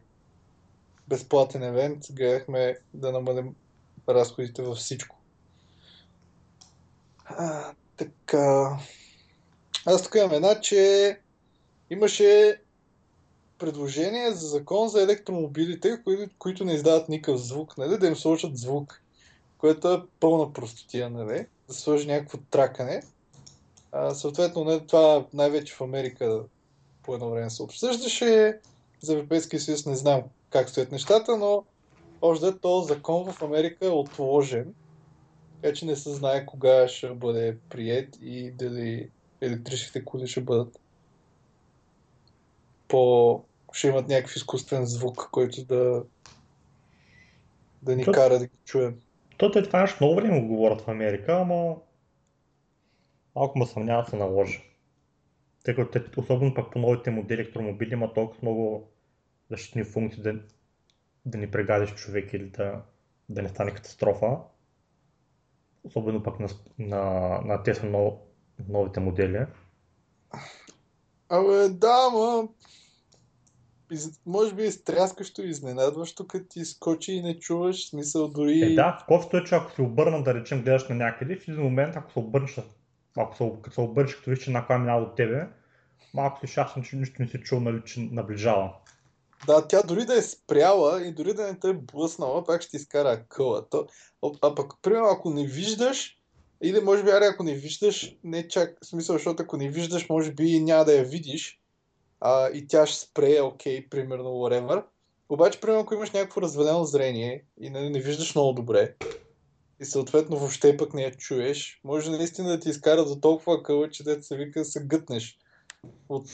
[1.10, 3.56] безплатен евент гледахме да намалим
[4.10, 5.15] разходите във всичко.
[7.26, 8.78] А, така.
[9.86, 11.19] Аз тук имам една, че
[11.89, 12.62] имаше
[13.58, 17.98] предложение за закон за електромобилите, които, които не издават никакъв звук, нали?
[17.98, 19.02] да им сложат звук,
[19.58, 21.45] което е пълна простотия, нали?
[21.67, 23.04] да сложи някакво тракане.
[23.91, 26.43] А, съответно, нали, това най-вече в Америка
[27.04, 28.60] по едно време се обсъждаше.
[29.02, 31.66] За Европейския съюз не знам как стоят нещата, но
[32.22, 34.74] още този закон в Америка е отложен,
[35.62, 39.10] така че не се знае кога ще бъде прият и дали
[39.42, 40.80] електрическите коли ще бъдат
[42.88, 43.44] по...
[43.74, 46.04] ще имат някакъв изкуствен звук, който да
[47.82, 48.12] да ни То...
[48.12, 49.02] кара да ги чуем.
[49.38, 51.76] То те това нещо много време го говорят в Америка, ама
[53.36, 54.64] малко ме съмнява да се наложи.
[55.64, 58.90] Тъй като те, особено пък по новите модели електромобили има толкова много
[59.50, 60.36] защитни функции да,
[61.26, 62.82] да ни прегадиш човек или да,
[63.30, 64.38] да не стане катастрофа.
[65.84, 66.48] Особено пък на,
[66.80, 67.02] на,
[67.46, 68.14] на тези нов,
[68.70, 69.46] новите модели.
[71.30, 72.48] Абе, да, ма...
[73.92, 74.22] Из...
[74.26, 78.62] Може би е стряскащо и изненадващо, като ти скочи и не чуваш, смисъл дори...
[78.62, 81.62] Е, да, кофто е, че ако се обърна, да речем, гледаш на някъде, в един
[81.64, 82.60] момент, ако се обърнеш,
[83.18, 85.48] ако се, като се обърнеш, като виж, че една кола минава от тебе,
[86.14, 88.74] малко си щастен, че нищо не си чул, нали, че наближава.
[89.47, 92.78] Да, тя дори да е спряла и дори да не те е блъснала, пак ще
[92.78, 93.65] изкара къла.
[94.41, 96.17] А пък, примерно, ако не виждаш,
[96.63, 100.32] или може би, аре, ако не виждаш, не чак, смисъл, защото ако не виждаш, може
[100.32, 101.60] би няма да я видиш
[102.21, 104.84] а, и тя ще спре, окей, okay, примерно, whatever.
[105.30, 108.95] Обаче, примерно, ако имаш някакво развалено зрение и не, не виждаш много добре,
[109.80, 113.89] и съответно въобще пък не я чуеш, може наистина да ти изкара до толкова къла,
[113.89, 115.38] че да се вика се гътнеш
[116.10, 116.28] от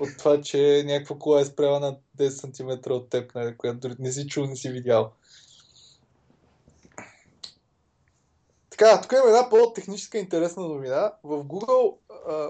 [0.00, 2.28] от това, че някаква кола е спряла на 10
[2.84, 5.12] см от теб, нали, която дори не си чул, не си видял.
[8.70, 11.12] Така, тук има една по-техническа интересна новина.
[11.24, 11.96] В Google,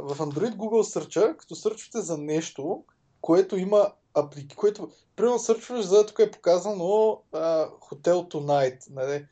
[0.01, 2.85] в Android Google Search, като сърчвате за нещо,
[3.21, 9.27] което има аплики, което, примерно сърчваш за, тук е показано uh, Hotel Tonight, нали?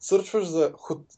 [0.00, 0.72] Сърчваш за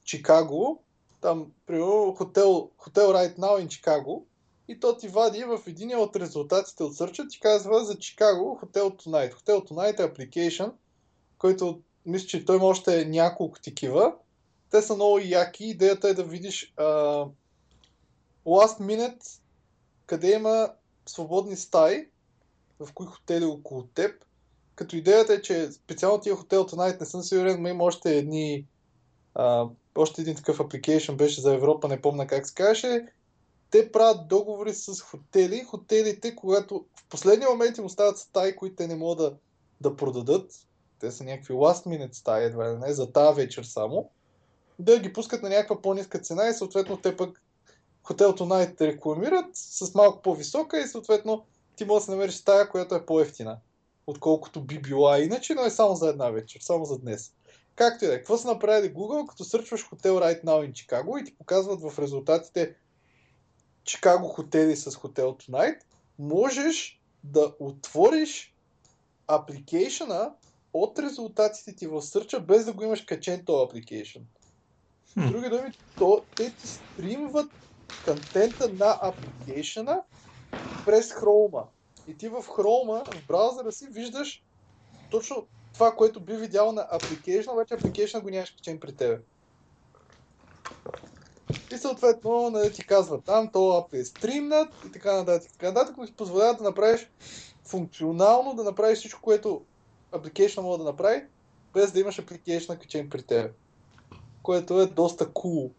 [0.05, 0.83] Чикаго,
[1.21, 4.23] там, примерно, Hotel, Hotel Right Now in Chicago,
[4.71, 8.83] и то ти вади в един от резултатите от сърча, ти казва за Чикаго Hotel
[8.83, 9.35] Tonight.
[9.35, 10.73] Hotel Tonight е application,
[11.39, 14.15] който мисля, че той има още няколко такива.
[14.71, 15.65] Те са много яки.
[15.65, 17.31] Идеята е да видиш uh,
[18.47, 19.41] last minute,
[20.07, 20.73] къде има
[21.07, 22.09] свободни стаи,
[22.81, 24.25] в кои хотели около теб.
[24.75, 28.67] Като идеята е, че специално тия Hotel Tonight не съм сигурен, но има още едни
[29.35, 33.07] uh, още един такъв application беше за Европа, не помня как се казваше
[33.71, 35.65] те правят договори с хотели.
[35.65, 39.37] Хотелите, когато в последния момент им остават стаи, които те не могат да,
[39.81, 40.53] да продадат,
[41.01, 44.11] те са някакви last minute стаи, едва ли не, за тази вечер само,
[44.79, 47.43] да ги пускат на някаква по-ниска цена и съответно те пък
[48.05, 51.45] Hotel Tonight рекламират с малко по-висока и съответно
[51.77, 53.59] ти можеш да намериш стая, която е по-ефтина,
[54.07, 57.33] отколкото би била иначе, но е само за една вечер, само за днес.
[57.75, 58.17] Както и да е.
[58.17, 61.99] Какво са направили Google, като сърчваш хотел Right Now in Chicago и ти показват в
[61.99, 62.77] резултатите
[63.85, 65.81] Чикаго хотели с Hotel Tonight,
[66.19, 68.55] можеш да отвориш
[69.27, 70.33] апликейшена
[70.73, 74.19] от резултатите ти в сърча, без да го имаш качен този апликейшн.
[75.07, 77.51] С други думи, то, те ти стримват
[78.05, 80.03] контента на апликейшена
[80.85, 81.67] през Chrome.
[82.09, 84.43] И ти в Chrome, в браузъра си, виждаш
[85.11, 89.21] точно това, което би видял на application, обаче application го нямаш качен при тебе.
[91.75, 95.53] И съответно нали, ти казва там, то ап е стримнат и така нататък.
[95.53, 97.11] Така нататък, но ти позволява да направиш
[97.65, 99.63] функционално, да направиш всичко, което
[100.13, 101.23] application може да направи,
[101.75, 103.53] без да имаш application качен при тебе.
[104.43, 105.71] Което е доста cool.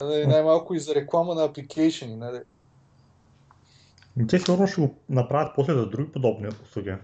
[0.00, 2.16] Нали, най-малко и за реклама на application.
[2.16, 2.40] Нали.
[4.28, 6.94] Те сигурно ще го направят после за други подобни услуги.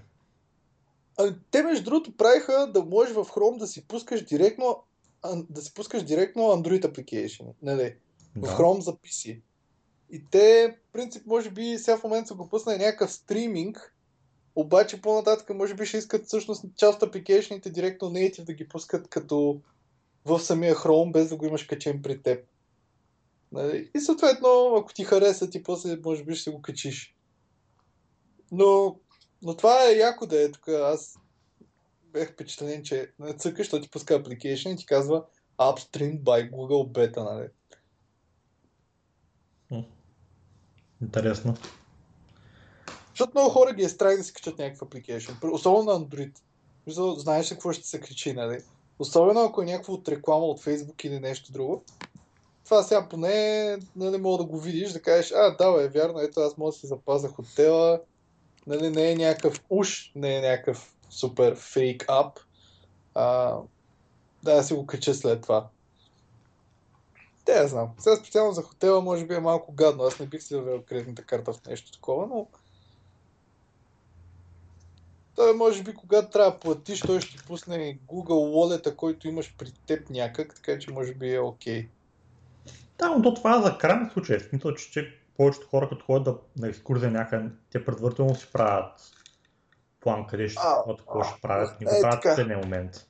[1.19, 4.83] А, те между другото правиха да можеш в Chrome да си пускаш директно
[5.51, 7.95] да си пускаш директно Android application, нали?
[8.37, 8.49] Да.
[8.49, 9.41] В Chrome за PC.
[10.11, 13.95] И те, в принцип, може би сега в момента са го пуснали някакъв стриминг,
[14.57, 19.09] обаче по-нататък може би ще искат всъщност част от апликейшните директно native да ги пускат
[19.09, 19.61] като
[20.25, 22.45] в самия Chrome, без да го имаш качен при теб.
[23.53, 23.91] Нали?
[23.95, 27.17] И съответно, ако ти хареса, ти после може би ще го качиш.
[28.53, 28.99] Но,
[29.43, 30.69] но това е яко да е тук.
[30.69, 31.19] Аз
[32.13, 35.25] бях впечатлен, че цъкаш, защото ти пуска application и ти казва
[35.59, 37.49] Upstream by Google Beta, нали?
[41.03, 41.57] Интересно.
[43.11, 45.53] Защото много хора ги е страх да си качат някакъв application.
[45.53, 46.39] Особено на Android.
[47.19, 48.59] Знаеш какво ще се кричи, нали?
[48.99, 51.83] Особено ако е някакво от реклама от Facebook или нещо друго.
[52.65, 56.41] Това сега поне нали, мога да го видиш, да кажеш, а, да, е вярно, ето
[56.41, 58.01] аз мога да си запазя хотела,
[58.67, 62.39] нали, не е някакъв уж, не е някакъв супер фейк ап.
[63.15, 63.57] А,
[64.43, 65.69] да, си го кача след това.
[67.47, 67.89] Те, я знам.
[67.99, 70.05] Сега специално за хотела може би е малко гадно.
[70.05, 72.47] Аз не бих си въвел кредитната карта в нещо такова, но
[75.37, 79.73] той може би когато трябва да платиш, той ще пусне Google Wallet, който имаш при
[79.87, 81.83] теб някак, така че може би е окей.
[81.83, 81.89] Okay.
[82.99, 84.41] Да, но то това е за крайен случай.
[84.41, 89.01] Смисъл, че, че повечето хора, като ходят да, на екскурзия някъде, те предварително си правят
[90.01, 91.81] план къде ще от какво ще правят.
[91.81, 93.07] Не го е, правят в следния момент.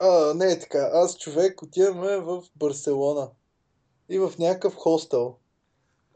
[0.00, 0.90] А, не е така.
[0.92, 3.28] Аз човек отиваме в Барселона
[4.10, 5.36] и в някакъв хостел.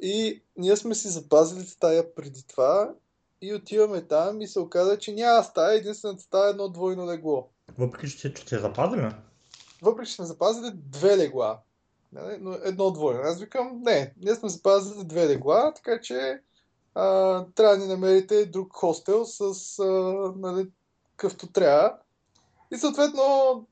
[0.03, 2.95] И ние сме си запазили стая преди това
[3.43, 7.49] и отиваме там и се оказа, че няма стая, единствената стая е едно двойно легло.
[7.79, 9.09] Въпреки, че, че, че е запазили?
[9.83, 11.61] Въпреки, че сме запазили две легла.
[12.41, 13.21] Но едно двойно.
[13.21, 16.41] Аз викам, не, ние сме запазили две легла, така че
[16.95, 17.05] а,
[17.55, 19.85] трябва да ни намерите друг хостел с а,
[20.37, 20.71] нали,
[21.17, 21.99] къвто трябва.
[22.75, 23.23] И съответно,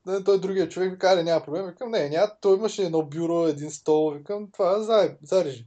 [0.05, 1.65] нали, той другия човек вика, аре, няма проблем.
[1.65, 2.31] Викам, не, няма.
[2.41, 4.11] Той имаше едно бюро, един стол.
[4.11, 5.65] Викам, това е зарежи.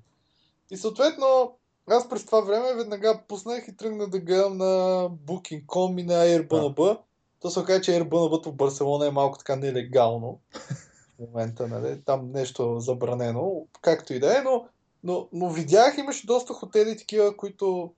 [0.70, 4.64] И съответно, аз през това време веднага пуснах и тръгнах да гледам на
[5.10, 6.76] Booking.com и на Airbnb.
[6.76, 6.98] Да.
[7.40, 12.02] То се оказа, че Airbnb в Барселона е малко така нелегално в момента, нали?
[12.04, 14.68] Там нещо забранено, както и да е, но,
[15.04, 17.92] но, но видях, имаше доста хотели такива, които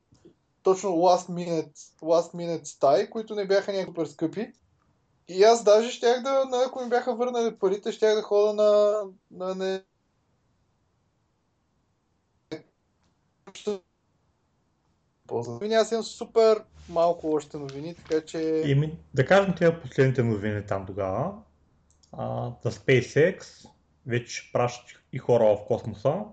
[0.63, 4.53] точно last minute, last minute стаи, които не бяха някакво скъпи.
[5.29, 9.55] И аз даже щях да, ако ми бяха върнали парите, щях да хода на, на
[9.55, 9.83] не,
[15.63, 18.63] Ами аз имам супер малко още новини, така че...
[18.67, 21.35] Ими, да кажем тия последните новини там тогава.
[22.13, 23.67] А, за SpaceX
[24.07, 26.25] вече пращат и хора в космоса.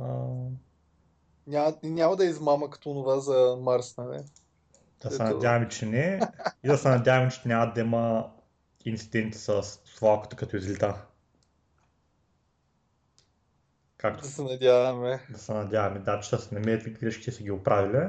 [0.00, 0.26] А...
[1.46, 4.18] Няма, няма да измама като това за Марс, нали?
[5.02, 6.20] Да се надяваме, че не.
[6.64, 8.32] И да се надяваме, че няма да има
[8.84, 11.06] инциденти с свалката като излита.
[13.96, 15.26] Както, да се надяваме.
[15.30, 18.08] Да се надяваме, да, че ще се намерят какви грешки са ги оправили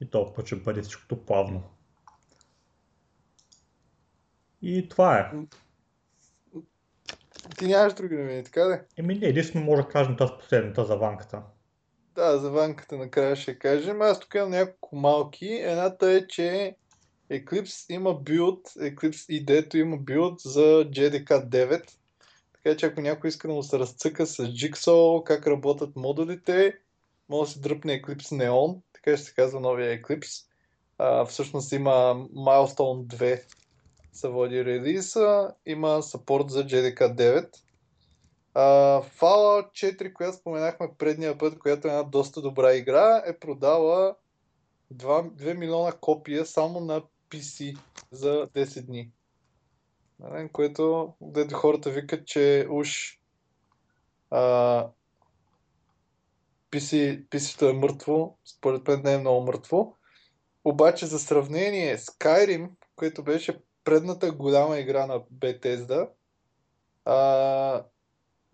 [0.00, 1.62] и толкова ще бъде всичкото плавно.
[4.62, 5.30] И това е.
[7.58, 8.80] Ти нямаш други новини, така да?
[8.96, 11.42] Еми не, единствено може да кажем тази последната за ванката.
[12.14, 14.02] Да, за ванката накрая ще кажем.
[14.02, 15.46] Аз тук имам няколко малки.
[15.46, 16.76] Едната е, че
[17.30, 21.90] Eclipse има билд, Eclipse ID има билд за JDK 9
[22.64, 26.78] така че ако някой иска да му се разцъка с Jigsaw, как работят модулите,
[27.28, 30.46] може да си дръпне Eclipse Neon, така ще се казва новия Eclipse.
[30.98, 31.90] А, всъщност има
[32.34, 33.42] Milestone 2
[34.12, 37.48] се води релиза, има саппорт за JDK 9.
[38.54, 44.16] Fallout 4, която споменахме предния път, която е една доста добра игра, е продала
[44.94, 47.78] 2, 2 милиона копия само на PC
[48.10, 49.10] за 10 дни.
[50.52, 53.18] Което, дето хората викат, че уж
[54.30, 54.88] uh,
[56.70, 59.96] PC, PC-то е мъртво, според мен не е много мъртво.
[60.64, 66.08] Обаче за сравнение, Skyrim, което беше предната голяма игра на Bethesda,
[67.04, 67.84] а,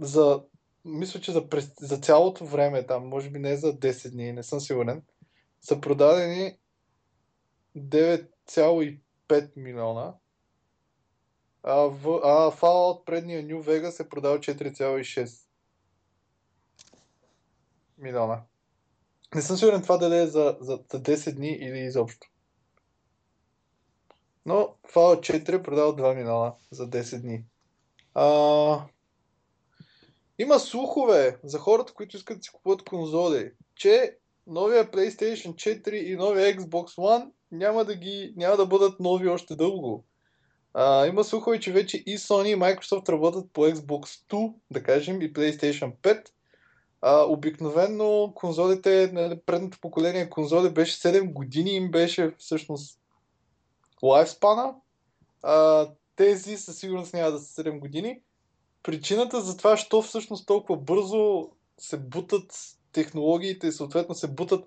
[0.01, 0.43] за,
[0.85, 1.49] мисля, че за,
[1.81, 5.03] за цялото време, там, може би не за 10 дни, не съм сигурен,
[5.61, 6.59] са продадени
[7.77, 10.15] 9,5 милиона,
[11.63, 15.47] а, в, а Fallout предния New Vegas е продал 4,6
[17.99, 18.43] милиона.
[19.35, 22.29] Не съм сигурен това дали е за, за, за 10 дни или изобщо.
[24.47, 27.45] Но Fallout 4 е продал 2 милиона за 10 дни.
[28.15, 28.87] А,
[30.41, 34.17] има слухове за хората, които искат да си купуват конзоли, че
[34.47, 39.57] новия PlayStation 4 и новия Xbox One няма да, ги, няма да бъдат нови още
[39.57, 40.05] дълго.
[40.75, 45.23] А, има слухове, че вече и Sony и Microsoft работят по Xbox 2, да кажем,
[45.23, 46.27] и PlayStation 5.
[47.03, 49.13] А, обикновено конзолите,
[49.47, 53.01] предното поколение конзоли беше 7 години, им беше всъщност
[54.03, 54.75] лайфспана.
[55.43, 58.21] А, тези със сигурност няма да са 7 години.
[58.83, 62.53] Причината за това, що всъщност толкова бързо се бутат
[62.93, 64.65] технологиите и съответно се бутат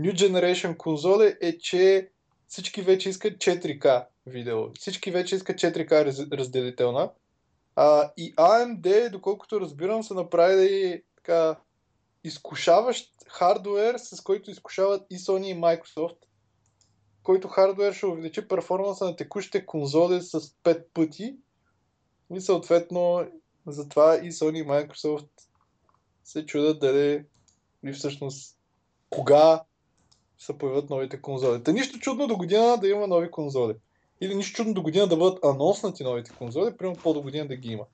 [0.00, 2.10] New Generation конзоли е, че
[2.48, 4.72] всички вече искат 4K видео.
[4.74, 7.10] Всички вече искат 4K раз, разделителна.
[7.76, 11.56] А, и AMD, доколкото разбирам, са направили така
[12.24, 16.16] изкушаващ хардвер, с който изкушават и Sony и Microsoft
[17.26, 21.36] който хардвер ще увеличи перформанса на текущите конзоли с 5 пъти.
[22.34, 23.26] И съответно,
[23.66, 25.28] затова и Sony и Microsoft
[26.24, 27.24] се чудят дали
[27.84, 28.56] и всъщност
[29.10, 29.62] кога
[30.38, 31.62] се появят новите конзоли.
[31.62, 33.74] Та нищо чудно до година да има нови конзоли.
[34.20, 37.72] Или нищо чудно до година да бъдат анонснати новите конзоли, примерно по-до година да ги
[37.72, 37.84] има.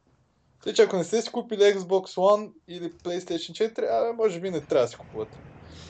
[0.62, 4.50] Тъй, че ако не сте си купили Xbox One или PlayStation 4, а може би
[4.50, 5.38] не трябва да си купувате.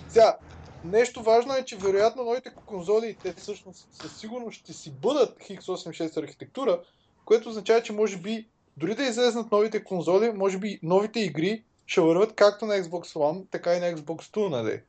[0.09, 0.39] Сега,
[0.85, 6.17] Нещо важно е, че вероятно новите конзоли, те всъщност със сигурност ще си бъдат X86
[6.17, 6.83] архитектура,
[7.25, 12.01] което означава, че може би дори да излезнат новите конзоли, може би новите игри ще
[12.01, 14.81] върват както на Xbox One, така и на Xbox 2, нали?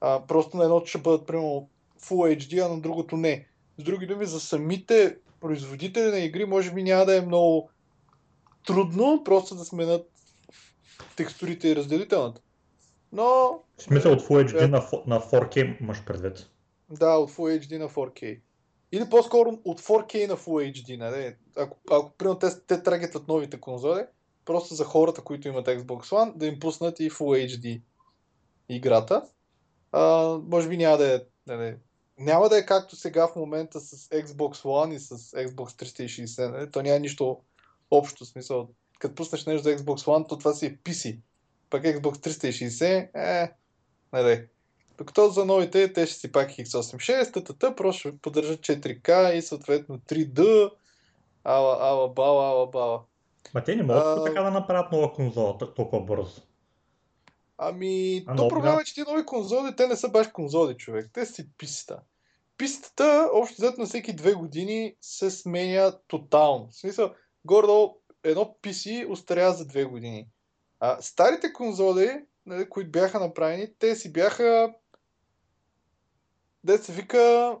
[0.00, 1.68] А, просто на едното ще бъдат, примерно,
[2.00, 3.46] Full HD, а на другото не.
[3.78, 7.70] С други думи, за самите производители на игри, може би няма да е много
[8.66, 10.10] трудно просто да сменят
[11.16, 12.40] текстурите и разделителната.
[13.12, 13.24] Но...
[13.78, 14.66] В смисъл от Full HD е...
[14.66, 16.46] на, на 4K имаш предвид.
[16.90, 18.40] Да, от Full HD на 4K.
[18.92, 21.36] Или по-скоро от 4K на Full HD, нали?
[21.56, 24.02] Ако, ако примерно те, те трагетват новите конзоли,
[24.44, 27.82] просто за хората, които имат Xbox One, да им пуснат и Full HD
[28.68, 29.22] играта.
[29.92, 31.76] А, може би няма да е, нали,
[32.18, 36.50] няма да е както сега в момента с Xbox One и с Xbox 360.
[36.50, 36.70] Нали?
[36.70, 37.40] То няма нищо
[37.90, 38.24] общо.
[38.24, 38.68] Смисъл,
[38.98, 41.18] като пуснеш нещо за Xbox One, то това си е PC
[41.70, 43.52] пък Xbox 360, е,
[44.12, 44.46] нали.
[45.00, 49.98] Докато за новите, те ще си пак X86, ттт, просто ще поддържат 4K и съответно
[49.98, 50.70] 3D,
[51.44, 53.02] ала, ала, бала, ала, бала.
[53.54, 54.24] Ма те не могат а...
[54.24, 56.42] така да направят нова конзола толкова бързо.
[57.58, 61.10] Ами, а, то проблема е, че тези нови конзоли, те не са баш конзоли, човек.
[61.12, 62.00] Те си писата.
[62.56, 66.68] Пистата, общо взето на всеки две години, се сменя тотално.
[66.70, 70.26] В смисъл, гордо едно PC устарява за две години.
[70.80, 74.74] А, старите конзоли, нали, които бяха направени, те си бяха
[76.64, 77.56] де се вика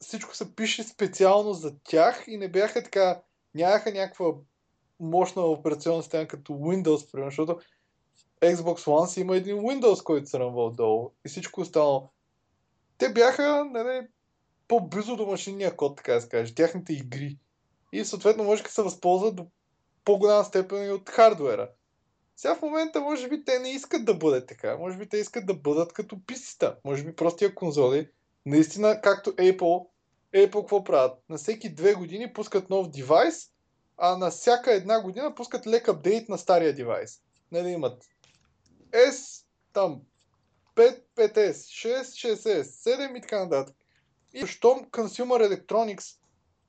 [0.00, 3.22] всичко се пише специално за тях и не бяха така,
[3.54, 4.26] нямаха някаква
[5.00, 7.60] мощна операционна система като Windows, примерно, защото
[8.42, 12.08] Xbox One си има един Windows, който се ръмва отдолу и всичко останало.
[12.98, 14.06] Те бяха нали,
[14.68, 17.38] по-близо до машинния код, така да се каже, тяхните игри.
[17.92, 19.46] И съответно може да се възползват до
[20.04, 21.70] по-голяма степен и от хардвера.
[22.36, 24.76] Сега в момента може би те не искат да бъде така.
[24.76, 26.76] Може би те искат да бъдат като писиста.
[26.84, 28.10] Може би простия конзоли,
[28.46, 29.86] наистина както Apple,
[30.34, 31.18] Apple какво правят?
[31.28, 33.50] На всеки две години пускат нов девайс,
[33.98, 37.20] а на всяка една година пускат лек апдейт на стария девайс.
[37.52, 38.04] Нали имат
[38.90, 40.00] S, там
[40.74, 43.76] 5, 5S, 6, 6S, 7 и така нататък.
[44.34, 46.18] И щом Consumer Electronics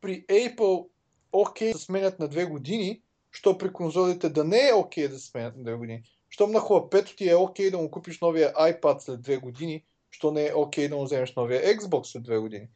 [0.01, 0.87] при Apple
[1.31, 3.01] окей okay, да сменят на две години,
[3.37, 6.03] що при конзолите да не е окей okay да се сменят на 2 години.
[6.29, 9.83] Щом на хлапето ти е окей okay да му купиш новия iPad след 2 години,
[10.11, 12.67] Що не е окей да му вземеш новия Xbox след две години.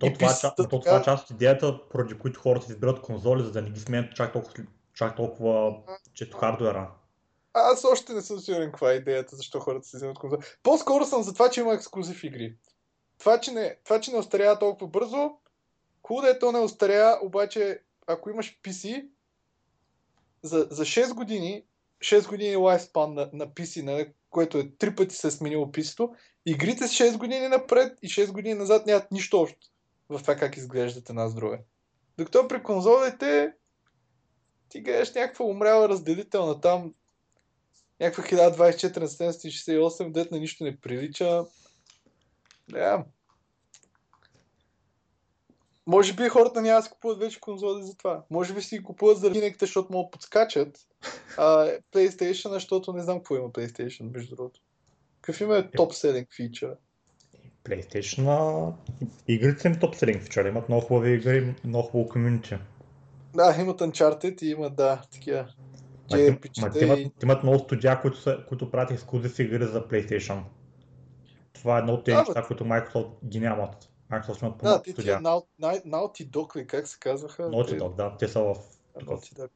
[0.00, 3.00] То, И това, писата то, това е част от идеята, поради които хората си избират
[3.00, 4.54] конзоли, за да не ги сменят чак толкова,
[4.94, 5.76] чак толкова
[6.14, 6.90] често хардуера.
[7.54, 10.40] Аз още не съм сигурен каква е идеята, защо хората се вземат конзоли.
[10.62, 12.56] По-скоро съм за това, че има ексклюзив игри.
[13.18, 15.30] Това, че не, това, че не остарява толкова бързо,
[16.02, 19.08] хубаво да е то не остарява, обаче ако имаш PC,
[20.42, 21.64] за, за 6 години,
[22.00, 26.14] 6 години лайфспан на, на PC, на, което е три пъти се е сменило PC-то,
[26.46, 29.66] игрите с 6 години напред и 6 години назад нямат нищо общо
[30.08, 31.58] в това как изглеждат една с друга.
[32.18, 33.52] Докато при конзолите
[34.68, 36.94] ти гледаш някаква умряла разделителна там,
[38.00, 41.44] някаква 1024 на 768, дет на нищо не прилича.
[42.68, 43.04] Да.
[45.88, 48.22] Може би хората няма да си купуват вече конзоли за това.
[48.30, 50.78] Може би си ги купуват за Kinect, защото могат подскачат.
[51.38, 54.60] А PlayStation, защото не знам какво има PlayStation, между другото.
[55.20, 56.74] Какъв има е топ selling feature?
[57.64, 58.72] PlayStation,
[59.28, 62.56] игрите им топ селинг фичър, имат много хубави игри, много хубаво комьюнити.
[63.34, 65.46] Да, имат Uncharted и има, да, такива
[66.60, 70.42] Ма те- имат, имат много студия, които, са, които правят ексклюзив игри за PlayStation.
[71.52, 73.90] Това е едно от тези Да, неща, които Microsoft ги нямат.
[74.10, 75.18] Microsoft имат Да, по-малко ти студия.
[75.18, 77.42] тия Nau- Nau- Naughty Dog ли, как се казваха?
[77.42, 78.56] Naughty Те- Dog, да, те са в,
[79.00, 79.48] Naughty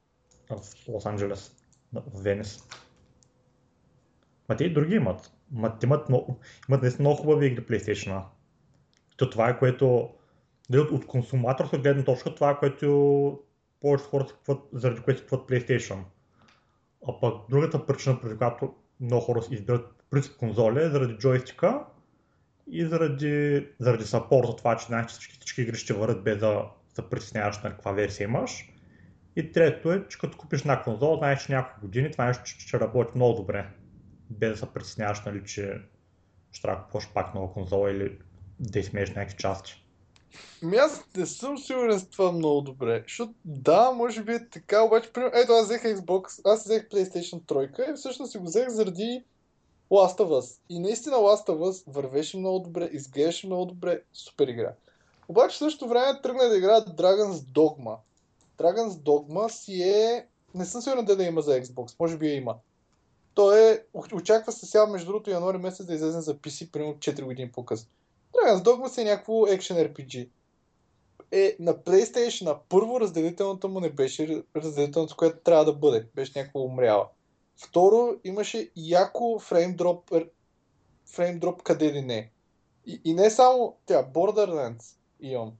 [0.50, 1.56] в Лос Анджелес,
[1.92, 2.68] в Венис.
[4.48, 5.32] Ма те и други имат.
[5.52, 6.38] Ма те имат, много,
[6.68, 8.22] имат наистина много хубави игри PlayStation.
[9.16, 10.10] То това е което,
[10.70, 13.38] дали от, от консуматорска гледна точка, това е което
[13.80, 15.98] повечето хора си купуват, заради което си купуват PlayStation.
[17.08, 21.84] А пък другата причина, поради която много хора избират принцип конзоли е заради джойстика
[22.70, 26.64] и заради, заради сапорта, това, че знаеш, че всички, всички игри ще върват без да
[26.94, 28.68] се притесняваш на каква версия имаш.
[29.36, 32.60] И трето е, че като купиш една конзола, знаеш, че няколко години това нещо ще,
[32.60, 33.66] ще работи много добре.
[34.30, 35.80] Без да се притесняваш, нали, че
[36.52, 38.18] ще трябва да пак нова конзола или
[38.60, 39.84] да измееш някакви части.
[40.62, 43.02] Ми аз не съм сигурен с това много добре.
[43.08, 47.92] Защото да, може би е така, обаче, ето аз взех Xbox, аз взех PlayStation 3
[47.92, 49.24] и всъщност си го взех заради
[49.92, 50.60] Last of Us.
[50.68, 54.74] И наистина Last of Us вървеше много добре, изглеждаше много добре, супер игра.
[55.28, 57.96] Обаче в същото време тръгна да играя Dragon's Dogma.
[58.58, 60.26] Dragon's Dogma си е...
[60.54, 62.56] Не съм сигурен дали има за Xbox, може би я има.
[63.34, 63.84] То е...
[64.14, 67.90] Очаква се сега, между другото, януари месец да излезе за PC, примерно 4 години по-късно.
[68.32, 70.28] Dragon's Dogma си е някакво Action RPG
[71.32, 76.06] е на PlayStation, на първо разделителната му не беше разделителната, която трябва да бъде.
[76.14, 77.08] Беше някаква умряла.
[77.64, 80.12] Второ, имаше яко фреймдроп,
[81.06, 82.30] фреймдроп къде ли не.
[82.86, 85.52] И, и не само тя, Borderlands имам.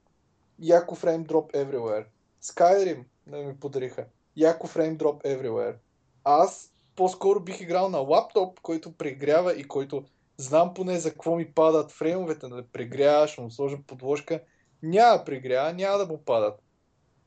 [0.59, 2.05] Яко фреймдроп everywhere.
[2.43, 4.05] Skyrim да ми подариха.
[4.37, 5.75] Яко фреймдроп everywhere.
[6.23, 10.03] Аз по-скоро бих играл на лаптоп, който прегрява и който
[10.37, 14.39] знам поне за какво ми падат фреймовете, да прегрява, ще му сложа подложка
[14.83, 16.59] няма прегрява, няма да му падат.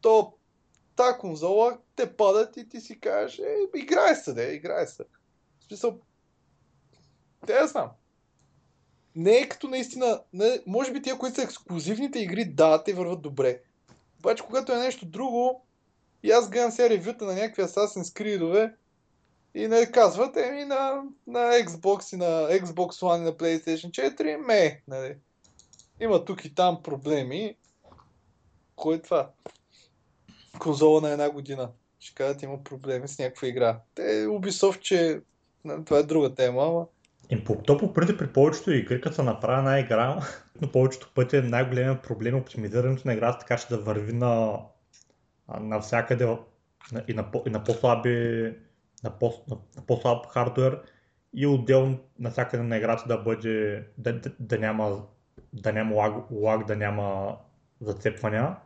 [0.01, 0.33] То,
[0.97, 5.05] та конзола, те падат и ти си кажеш, е, играе се, де, играе се.
[5.61, 5.99] В смисъл,
[7.47, 7.91] те я знам.
[9.17, 13.23] Не е като наистина, не, може би тия, които са ексклюзивните игри, да, те върват
[13.23, 13.61] добре.
[14.19, 15.67] Обаче, когато е нещо друго,
[16.23, 18.75] и аз гледам сега ревюта на някакви Assassin's Creed-ове,
[19.55, 24.37] и не казват, еми на, на Xbox и на Xbox One и на PlayStation 4,
[24.37, 25.17] ме, нали.
[26.01, 27.57] Има тук и там проблеми.
[28.77, 29.31] Кой е това?
[30.59, 31.71] Конзола на една година.
[32.01, 33.81] Ще кажат, има проблеми с някаква игра.
[33.95, 35.21] Те, Ubisoft, че
[35.85, 36.87] това е друга тема, ама
[37.31, 40.21] И по, то по принцип при повечето игри, като се направи една игра,
[40.61, 44.59] но повечето пъти е най-големият проблем е оптимизирането на играта, така че да върви на,
[45.61, 46.27] навсякъде
[46.93, 48.53] на, и, на, и на по-слаби
[49.05, 50.83] на, по, на по-слаб хардвер
[51.35, 55.03] и отделно навсякъде на играта да бъде да, да, да няма
[55.53, 57.37] да няма лаг, лаг, да няма
[57.81, 58.57] зацепвания.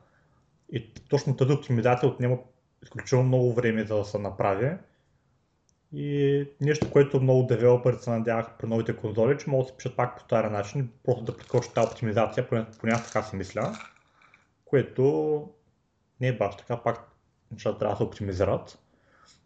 [0.73, 2.39] И точно тази оптимизация отнема
[2.83, 4.77] изключително много време за да се направи.
[5.93, 9.97] И нещо, което много девелоперите се надяваха при новите конзоли, че могат да се пишат
[9.97, 13.73] пак по стария начин, просто да прескочат тази оптимизация, поне, поне аз така си мисля,
[14.64, 15.49] което
[16.21, 17.11] не е баш така, пак
[17.53, 18.79] нещата трябва да се оптимизират.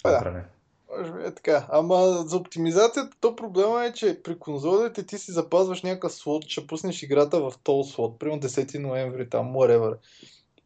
[0.04, 0.18] Да.
[0.18, 0.44] време.
[0.90, 1.66] може би е така.
[1.68, 1.96] Ама
[2.26, 7.02] за оптимизацията, то проблема е, че при конзолите ти си запазваш някакъв слот, ще пуснеш
[7.02, 9.96] играта в този слот, примерно 10 ноември, там, whatever.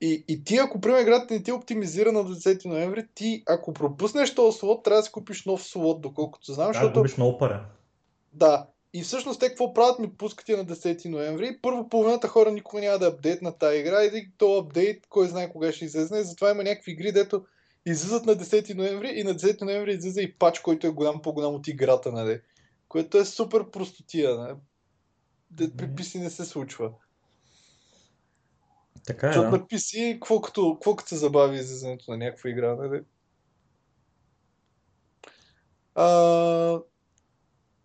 [0.00, 3.72] И, и ти, ако примерно играта не ти е оптимизирана до 10 ноември, ти, ако
[3.72, 7.38] пропуснеш този слот, трябва да си купиш нов слот, доколкото знам, Да, защото губиш много
[7.38, 7.54] пари.
[8.32, 8.66] Да.
[8.94, 11.58] И всъщност те какво правят ми пускат я на 10 ноември.
[11.62, 15.52] Първо половината хора никога няма да апдейт на тази игра и то апдейт, кой знае
[15.52, 16.22] кога ще излезе.
[16.22, 17.44] Затова има някакви игри, дето
[17.86, 21.54] излизат на 10 ноември и на 10 ноември излиза и пач, който е голям по-голям
[21.54, 22.40] от играта, нали?
[22.88, 24.54] Което е супер простотия, нали?
[25.50, 26.90] Де при PC не се случва.
[29.08, 29.56] Така е, Защото да.
[29.56, 33.00] на PC, какво като, какво като се забави излизането на някаква игра, нали?
[35.94, 36.80] А,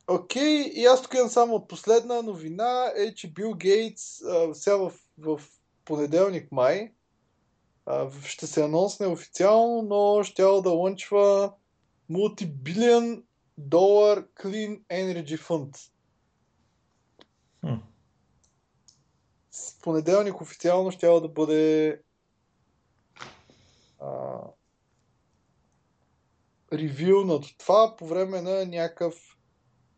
[0.08, 4.94] Окей, и аз тук имам само последна новина е, че Бил Гейтс а, сега в,
[5.18, 5.42] в
[5.86, 6.92] понеделник май
[7.86, 11.54] а, ще се анонсне официално, но ще да лънчва
[12.10, 13.24] мултибилион
[13.58, 15.90] долар Clean Energy Fund.
[17.62, 17.93] Хм.
[19.84, 22.02] Понеделник официално ще да бъде
[24.00, 24.40] а,
[26.74, 29.38] ревюнат това по време на някакъв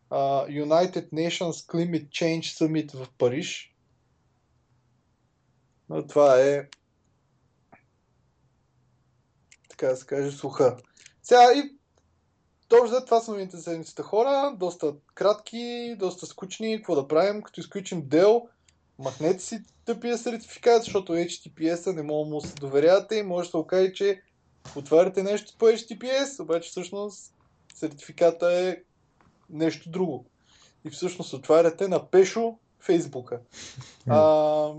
[0.10, 3.76] а, United Nations Climate Change Summit в Париж.
[5.90, 6.70] Но това е
[9.70, 10.78] така да се каже слуха.
[11.24, 11.76] Сега и
[12.70, 14.56] Добре, това са новините за седмицата хора.
[14.58, 16.78] Доста кратки, доста скучни.
[16.78, 17.42] Какво да правим?
[17.42, 18.48] Като изключим дел,
[19.00, 23.52] махнете си тъпия сертификат, защото HTTPS-а не мога да му се доверявате и може да
[23.52, 24.22] се окаже, че
[24.76, 27.34] отваряте нещо по HTTPS, обаче всъщност
[27.76, 28.78] сертификата е
[29.50, 30.26] нещо друго.
[30.86, 33.40] И всъщност отваряте на пешо Фейсбука.
[34.10, 34.72] А,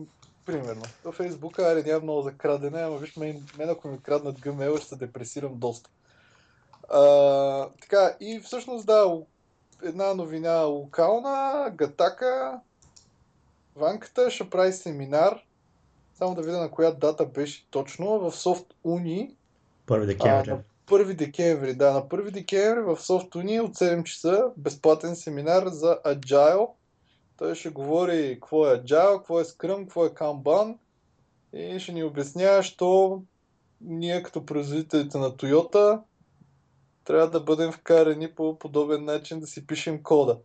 [0.46, 0.82] примерно.
[1.04, 4.78] В Фейсбука, аре, няма много за крадене, ама виж, мен, мен ако ми краднат Gmail,
[4.78, 5.90] ще се депресирам доста.
[6.88, 9.18] А, така, и всъщност да,
[9.82, 12.60] една новина локална, Гатака,
[13.76, 15.44] Ванката ще прави семинар,
[16.14, 19.34] само да видя на коя дата беше точно, в Soft Uni.
[19.86, 20.50] 1 декември.
[20.50, 25.16] А, на 1 декември, да, на 1 декември в Soft Uni от 7 часа безплатен
[25.16, 26.68] семинар за Agile.
[27.36, 30.76] Той ще говори какво е Agile, какво е Scrum, какво е Kanban
[31.52, 33.22] и ще ни обяснява, що
[33.80, 36.00] ние като производителите на Toyota
[37.04, 40.38] трябва да бъдем вкарани по подобен начин да си пишем кода.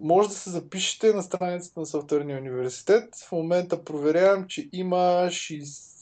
[0.00, 3.14] Може да се запишете на страницата на Софтуерния университет.
[3.28, 5.94] В момента проверявам, че има 6...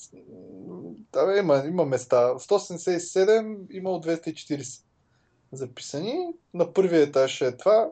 [1.13, 2.17] Да, има, има места.
[2.17, 4.85] 177, има от 240
[5.53, 6.27] записани.
[6.55, 7.91] На първия етаж е това,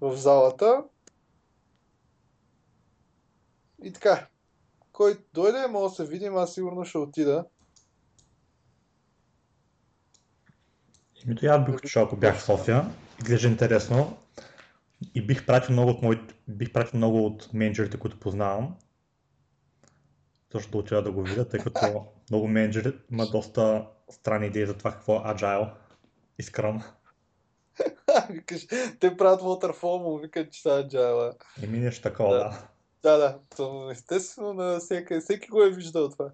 [0.00, 0.84] в залата.
[3.82, 4.28] И така,
[4.92, 7.44] който дойде, може да се видим, аз сигурно ще отида.
[11.24, 12.90] Името я бих отишъл, ако бях в София.
[13.22, 14.18] Изглежда интересно.
[15.14, 18.76] И бих пратил много от моите, бих пратил много от менеджерите, които познавам.
[20.52, 24.74] Също да отида да го видя, тъй като много менеджери имат доста странни идеи за
[24.74, 25.70] това какво е Agile
[26.38, 26.82] и Scrum.
[28.30, 28.66] Викаш,
[29.00, 31.34] те правят Waterfall, му викат, че са Agile.
[31.62, 32.38] Еми нещо такова, Да.
[32.38, 32.68] да.
[33.02, 33.38] Да, да,
[33.92, 36.30] естествено, на всеки, всеки го е виждал това.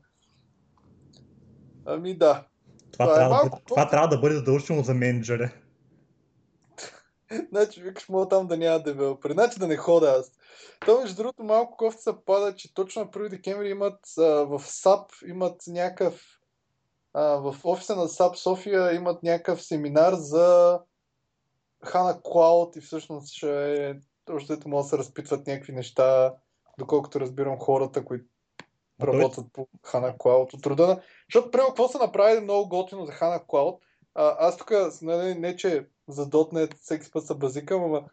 [1.84, 2.44] Ами да.
[2.92, 5.50] Това, Това е трябва, да малко бъде, това трябва да бъде задължително за менеджери.
[7.50, 9.32] Значи, викаш, мога там да няма девелопери.
[9.32, 10.32] Значи да не хода аз.
[10.86, 14.60] То, между другото, малко кофта се пада, че точно на 1 декември имат а, в
[14.60, 16.22] SAP имат някакъв
[17.12, 20.80] а, в офиса на SAP София имат някакъв семинар за
[21.84, 26.34] HANA Cloud и всъщност ще е точно ето могат да се разпитват някакви неща,
[26.78, 28.24] доколкото разбирам хората, които
[29.02, 31.00] работят по HANA Cloud от труда на...
[31.28, 33.78] Защото, примерно, какво са направили много готино за HANA Cloud?
[34.14, 34.72] А, аз тук,
[35.02, 38.04] не, не, че за .NET всеки път се базикам, ама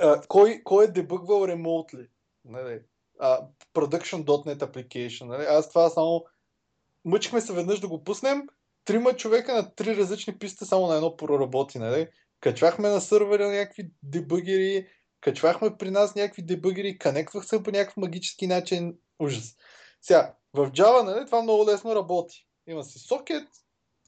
[0.00, 2.08] а, кой, кой е дебъгвал remotely?
[2.44, 2.80] Нали?
[3.18, 5.24] А, production.NET application.
[5.24, 5.44] Нали?
[5.44, 6.24] Аз това само
[7.04, 8.48] мъчихме се веднъж да го пуснем,
[8.84, 11.78] трима човека на три различни писти само на едно проработи.
[11.78, 12.08] Нали?
[12.40, 14.88] Качвахме на сървъра някакви дебъгери,
[15.20, 18.98] качвахме при нас някакви дебъгери, канектвах се по някакъв магически начин.
[19.18, 19.56] Ужас.
[20.02, 22.46] Сега, в Java нали, това много лесно работи.
[22.66, 23.48] Има си сокет,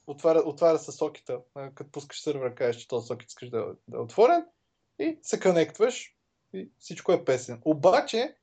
[0.09, 1.39] отваря, отваря се сокета,
[1.75, 4.45] като пускаш сървъра, кажеш, че този сокет искаш да, да е отворен
[4.99, 6.15] и се конектваш
[6.53, 7.61] и всичко е песен.
[7.65, 8.35] Обаче,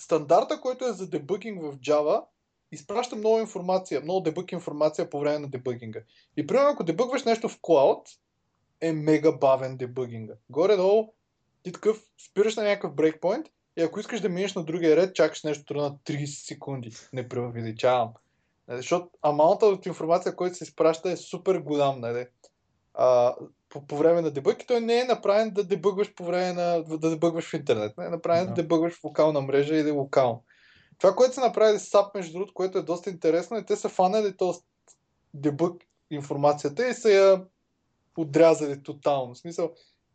[0.00, 2.24] стандарта, който е за дебъгинг в Java,
[2.72, 6.00] изпраща много информация, много дебъг информация по време на дебъгинга.
[6.36, 8.18] И примерно, ако дебъгваш нещо в Cloud,
[8.80, 10.34] е мега бавен дебъгинга.
[10.50, 11.12] Горе-долу
[11.62, 13.46] ти такъв спираш на някакъв брейкпоинт
[13.76, 16.96] и ако искаш да минеш на другия ред, чакаш нещо на 30 секунди.
[17.12, 18.12] Не преувеличавам.
[18.68, 22.00] Нали, Защото амаунта от информация, който се изпраща е супер голям.
[22.00, 22.26] Нали?
[22.94, 23.36] А,
[23.68, 26.84] по, по време на дебъг и той не е направен да дебъгваш по време на
[26.84, 27.98] да дебъгваш в интернет.
[27.98, 28.62] Не е направен да, Да.
[28.62, 30.44] дебъгваш в локална мрежа или локално.
[30.98, 33.88] Това, което са направили с SAP, между другото, което е доста интересно, е те са
[33.88, 34.60] фанали този
[35.34, 37.44] дебъг информацията и са я
[38.16, 39.34] отрязали тотално.
[39.34, 39.70] В смисъл,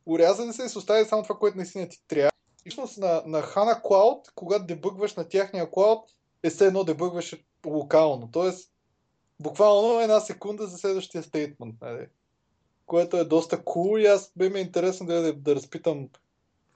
[0.06, 2.32] урязали се и са оставили само това, което наистина ти трябва.
[2.66, 6.10] И всъщност на, на HANA Cloud, когато дебъгваш на тяхния клауд,
[6.44, 7.36] е все едно дебъгваш
[7.66, 8.30] локално.
[8.32, 8.72] Тоест,
[9.40, 11.76] буквално една секунда за следващия стейтмент.
[11.82, 12.08] Нали?
[12.86, 16.10] което е доста cool и аз бе ми интересно да, да, да разпитам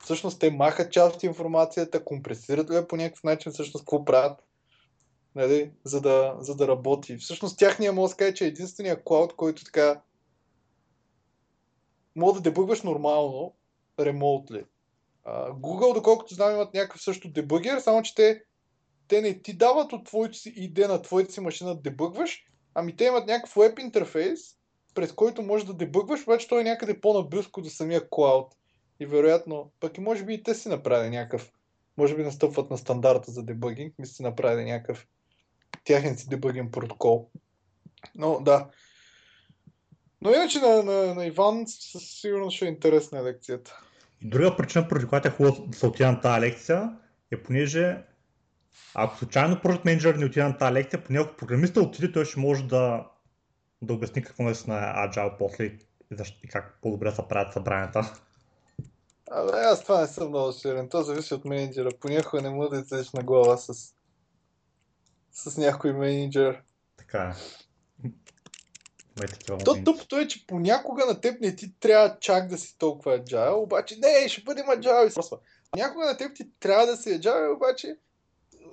[0.03, 4.43] всъщност те махат част от информацията, компресират ли по някакъв начин, всъщност какво правят,
[5.35, 7.17] нали, за, да, за да работи.
[7.17, 10.01] Всъщност тяхния мозък кажа, че е единствения клауд, който така
[12.15, 13.53] мога да дебъгваш нормално,
[13.99, 14.65] ремонтли.
[15.49, 18.43] Google, доколкото знам, имат някакъв също дебъгер, само че те,
[19.07, 22.45] те не ти дават от твоето си идея на твоята си машина да дебъгваш,
[22.75, 24.39] ами те имат някакъв веб интерфейс,
[24.95, 28.53] през който можеш да дебъгваш, обаче той е някъде по-наблизко до самия клауд.
[28.99, 31.51] И вероятно, пък и може би и те си направили някакъв,
[31.97, 35.07] може би настъпват на стандарта за дебъгинг, ми си направили някакъв
[35.83, 37.29] тяхен си дебъгинг протокол.
[38.15, 38.69] Но да.
[40.21, 43.79] Но иначе на, на, на Иван със сигурност ще е интересна лекцията.
[44.21, 46.97] И друга причина, поради която е хубаво да се отида на тази лекция,
[47.31, 47.97] е понеже
[48.95, 52.39] ако случайно Project Manager не отиде на тази лекция, поне ако програмиста отиде, той ще
[52.39, 53.07] може да,
[53.81, 55.79] да обясни какво е Agile после и,
[56.43, 58.13] и как по-добре се правят събранията.
[59.31, 60.89] Абе, аз това не съм много сигурен.
[60.89, 61.89] То зависи от менеджера.
[61.99, 63.93] Понякога не му да излезеш на глава с,
[65.31, 66.61] с някой менеджер.
[66.97, 67.33] Така е.
[69.65, 73.63] То тъпото е, че понякога на теб не ти трябва чак да си толкова agile,
[73.63, 75.39] обаче не, ще бъдем agile просто.
[75.75, 77.95] Някога на теб ти трябва да си agile, обаче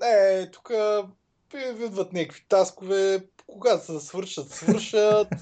[0.01, 0.71] не, тук
[1.55, 5.29] идват някакви таскове, когато се свършат, свършат.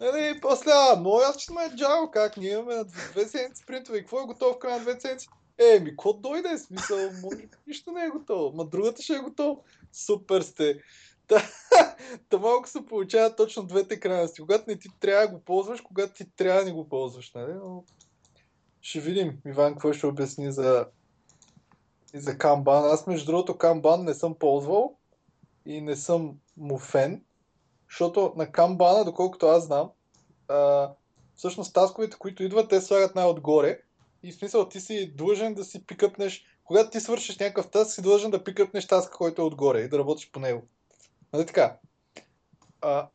[0.00, 3.98] Нали, после, а, но аз че сме джао, как ние имаме на две седмици принтове
[3.98, 5.28] и какво е готово в края на две седмици?
[5.58, 6.58] Е, ми, какво дойде?
[6.58, 8.56] Смисъл, може, нищо не е готово.
[8.56, 9.60] Ма другата ще е готова.
[9.92, 10.82] Супер сте.
[11.26, 11.42] Та,
[12.28, 14.40] та малко се получава точно двете крайности.
[14.40, 17.32] Когато не ти трябва да го ползваш, когато ти трябва да не го ползваш.
[17.34, 17.52] Нали?
[17.52, 17.84] Но...
[18.80, 20.86] Ще видим, Иван, какво ще обясни за,
[22.14, 22.92] и за Kanban.
[22.92, 24.96] Аз, между другото, Kanban не съм ползвал
[25.66, 27.24] и не съм му фен.
[27.90, 29.90] Защото на камбана, доколкото аз знам,
[30.48, 30.90] а,
[31.36, 33.80] всъщност тасковете, които идват, те слагат най-отгоре.
[34.22, 38.02] И в смисъл ти си длъжен да си пикъпнеш, когато ти свършиш някакъв таск, си
[38.02, 40.62] длъжен да пикъпнеш таска, който е отгоре и да работиш по него.
[41.32, 41.76] Нали така?
[42.80, 43.08] А,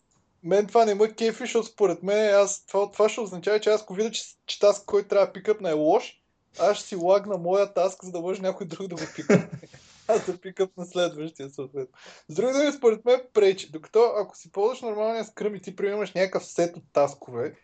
[0.44, 3.82] мен това не ме кефи, защото според мен аз, това, това ще означава, че аз
[3.82, 6.23] ако видя, че, че таск, който трябва да пикъпна е лош,
[6.60, 9.60] аз ще си лагна моя таск, за да може някой друг да го пикъпне
[10.08, 11.98] аз да пикам на следващия съответно.
[12.28, 13.72] С други думи, според мен пречи.
[13.72, 17.56] Докато ако си ползваш нормалния скръм и ти приемаш някакъв сет от таскове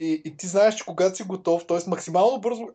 [0.00, 1.78] и, и ти знаеш, че когато си готов, т.е.
[1.86, 2.68] максимално бързо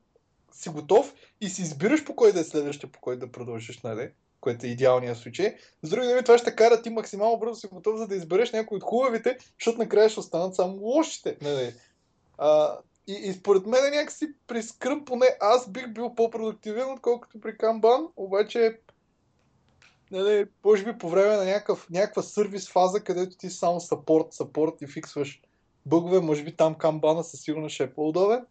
[0.51, 4.11] си готов и си избираш по кой да е следващия, по кой да продължиш, нали?
[4.43, 5.55] което е идеалният случай.
[5.83, 8.75] С други думи, това ще кара ти максимално бързо си готов, за да избереш някой
[8.75, 11.37] от хубавите, защото накрая ще останат само лошите.
[11.41, 11.73] Нали?
[12.37, 12.77] А,
[13.07, 18.07] и, и според мен някакси при скръм поне аз бих бил по-продуктивен, отколкото при камбан,
[18.15, 18.79] обаче
[20.11, 24.81] нали, може би по време на някакъв, някаква сервис фаза, където ти само сапорт, сапорт
[24.81, 25.41] и фиксваш
[25.85, 28.45] бъгове, може би там камбана със сигурност ще е по-удобен.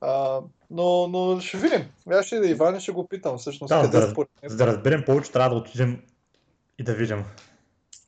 [0.00, 1.90] А, но, но ще видим.
[2.10, 3.68] Аз ще да Иван ще го питам всъщност.
[3.68, 4.14] Да, къде да,
[4.46, 6.02] за да разберем повече, трябва да отидем
[6.78, 7.24] и да видим.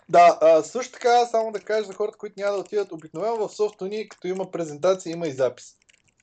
[0.09, 3.55] Да, а, също така, само да кажа за хората, които няма да отидат, обикновено в
[3.55, 5.77] софтуни, като има презентация, има и запис.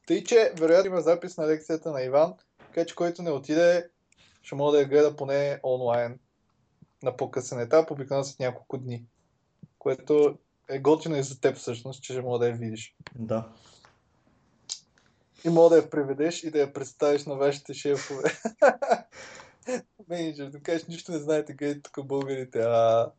[0.07, 3.89] Тъй, че вероятно има запис на лекцията на Иван, така че който не отиде,
[4.41, 6.19] ще може да я гледа поне онлайн
[7.03, 9.05] на по-късен етап, обикновено след няколко дни.
[9.79, 10.38] Което
[10.69, 12.95] е готино и за теб всъщност, че ще мога да я видиш.
[13.15, 13.49] Да.
[15.45, 18.39] И мога да я приведеш и да я представиш на вашите шефове.
[20.09, 22.59] Менеджер, да кажеш, нищо не знаете къде е тук българите.
[22.59, 23.11] А...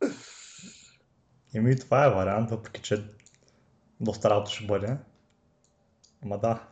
[1.55, 3.05] Еми, това е вариант, въпреки че
[3.99, 4.97] доста работа ще бъде.
[6.23, 6.67] Ама да.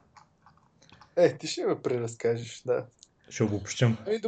[1.16, 2.86] Е, ти ще ме преразкажеш, да.
[3.30, 3.98] Ще обобщим.
[4.08, 4.22] Ами,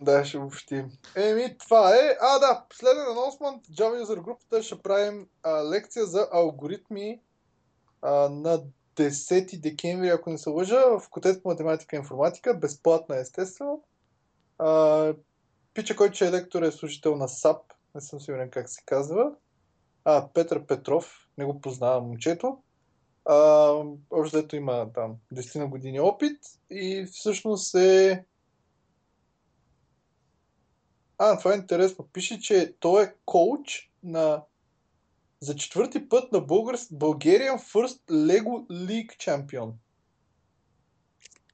[0.00, 0.90] да, ще общим.
[1.16, 2.16] Еми, това е.
[2.20, 3.66] А, да, последен анонсмент.
[3.66, 7.20] Java User групата ще правим а, лекция за алгоритми
[8.02, 8.62] а, на
[8.96, 13.82] 10 декември, ако не се лъжа, в котет по математика и информатика, безплатна естествено.
[14.58, 15.14] А,
[15.74, 17.62] пича, който ще е лектор е служител на САП,
[17.94, 19.32] не съм сигурен как се казва.
[20.04, 22.62] А, Петър Петров, не го познавам момчето.
[23.24, 23.70] А,
[24.10, 26.38] общо има там 10 на години опит
[26.70, 28.24] и всъщност е
[31.18, 32.08] а, това е интересно.
[32.12, 34.42] Пише, че той е коуч на
[35.40, 36.76] за четвърти път на Българ...
[36.76, 39.74] Bulgarian First Lego League чемпион.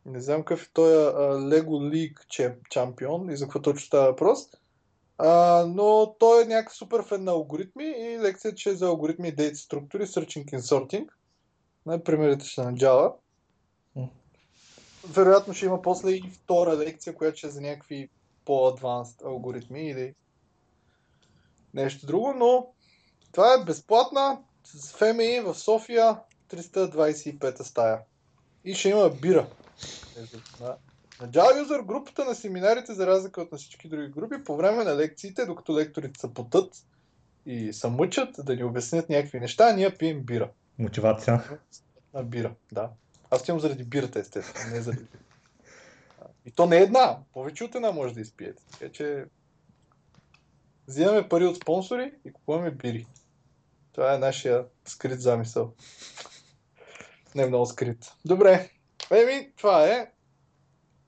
[0.07, 0.93] Не знам какъв е той
[1.39, 2.27] Lego League
[2.71, 4.51] чемпион и за какво точно става въпрос.
[5.23, 9.29] А, но той е някакъв супер фен на алгоритми и лекцията че е за алгоритми
[9.29, 11.09] и дейт структури, searching и sorting.
[11.87, 13.15] На примерите ще на Java.
[15.09, 18.09] Вероятно ще има после и втора лекция, която ще е за някакви
[18.45, 20.15] по-адванст алгоритми или
[21.75, 22.67] нещо друго, но
[23.33, 26.19] това е безплатна с FMI в София
[26.51, 28.01] 325 стая.
[28.65, 29.47] И ще има бира.
[31.21, 34.85] На Java User групата на семинарите, за разлика от на всички други групи, по време
[34.85, 36.87] на лекциите, докато лекторите се потът
[37.47, 40.51] и се мъчат да ни обяснят някакви неща, ние пием бира.
[40.79, 41.59] Мотивация.
[42.15, 42.91] На бира, да.
[43.31, 45.07] Аз имам заради бирата, естествено, не заради.
[46.47, 48.63] И то не е една, повече от една може да изпиете.
[48.73, 49.25] Така че
[50.89, 53.07] взимаме пари от спонсори и купуваме бири.
[53.93, 55.75] Това е нашия скрит замисъл.
[57.35, 58.13] Не е много скрит.
[58.25, 58.71] Добре.
[59.11, 60.11] Еми, това е.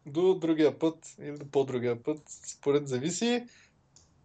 [0.06, 2.18] До другия път или до по-другия път.
[2.26, 3.46] Според зависи.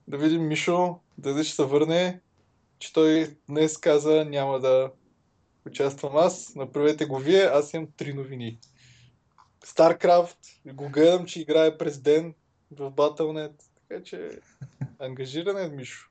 [0.08, 2.22] Да видим Мишо дали ще се върне,
[2.80, 4.92] че той днес каза няма да
[5.66, 6.56] участвам аз.
[6.56, 8.60] Направете го вие, аз имам три новини.
[9.66, 12.34] StarCraft, го гледам, че играе през ден
[12.72, 14.40] в Battle.net, така че
[15.00, 16.10] ангажиран е Мишо.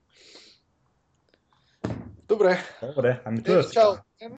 [2.28, 2.58] Добре.
[2.82, 3.92] Добре, ами Е, това е чао.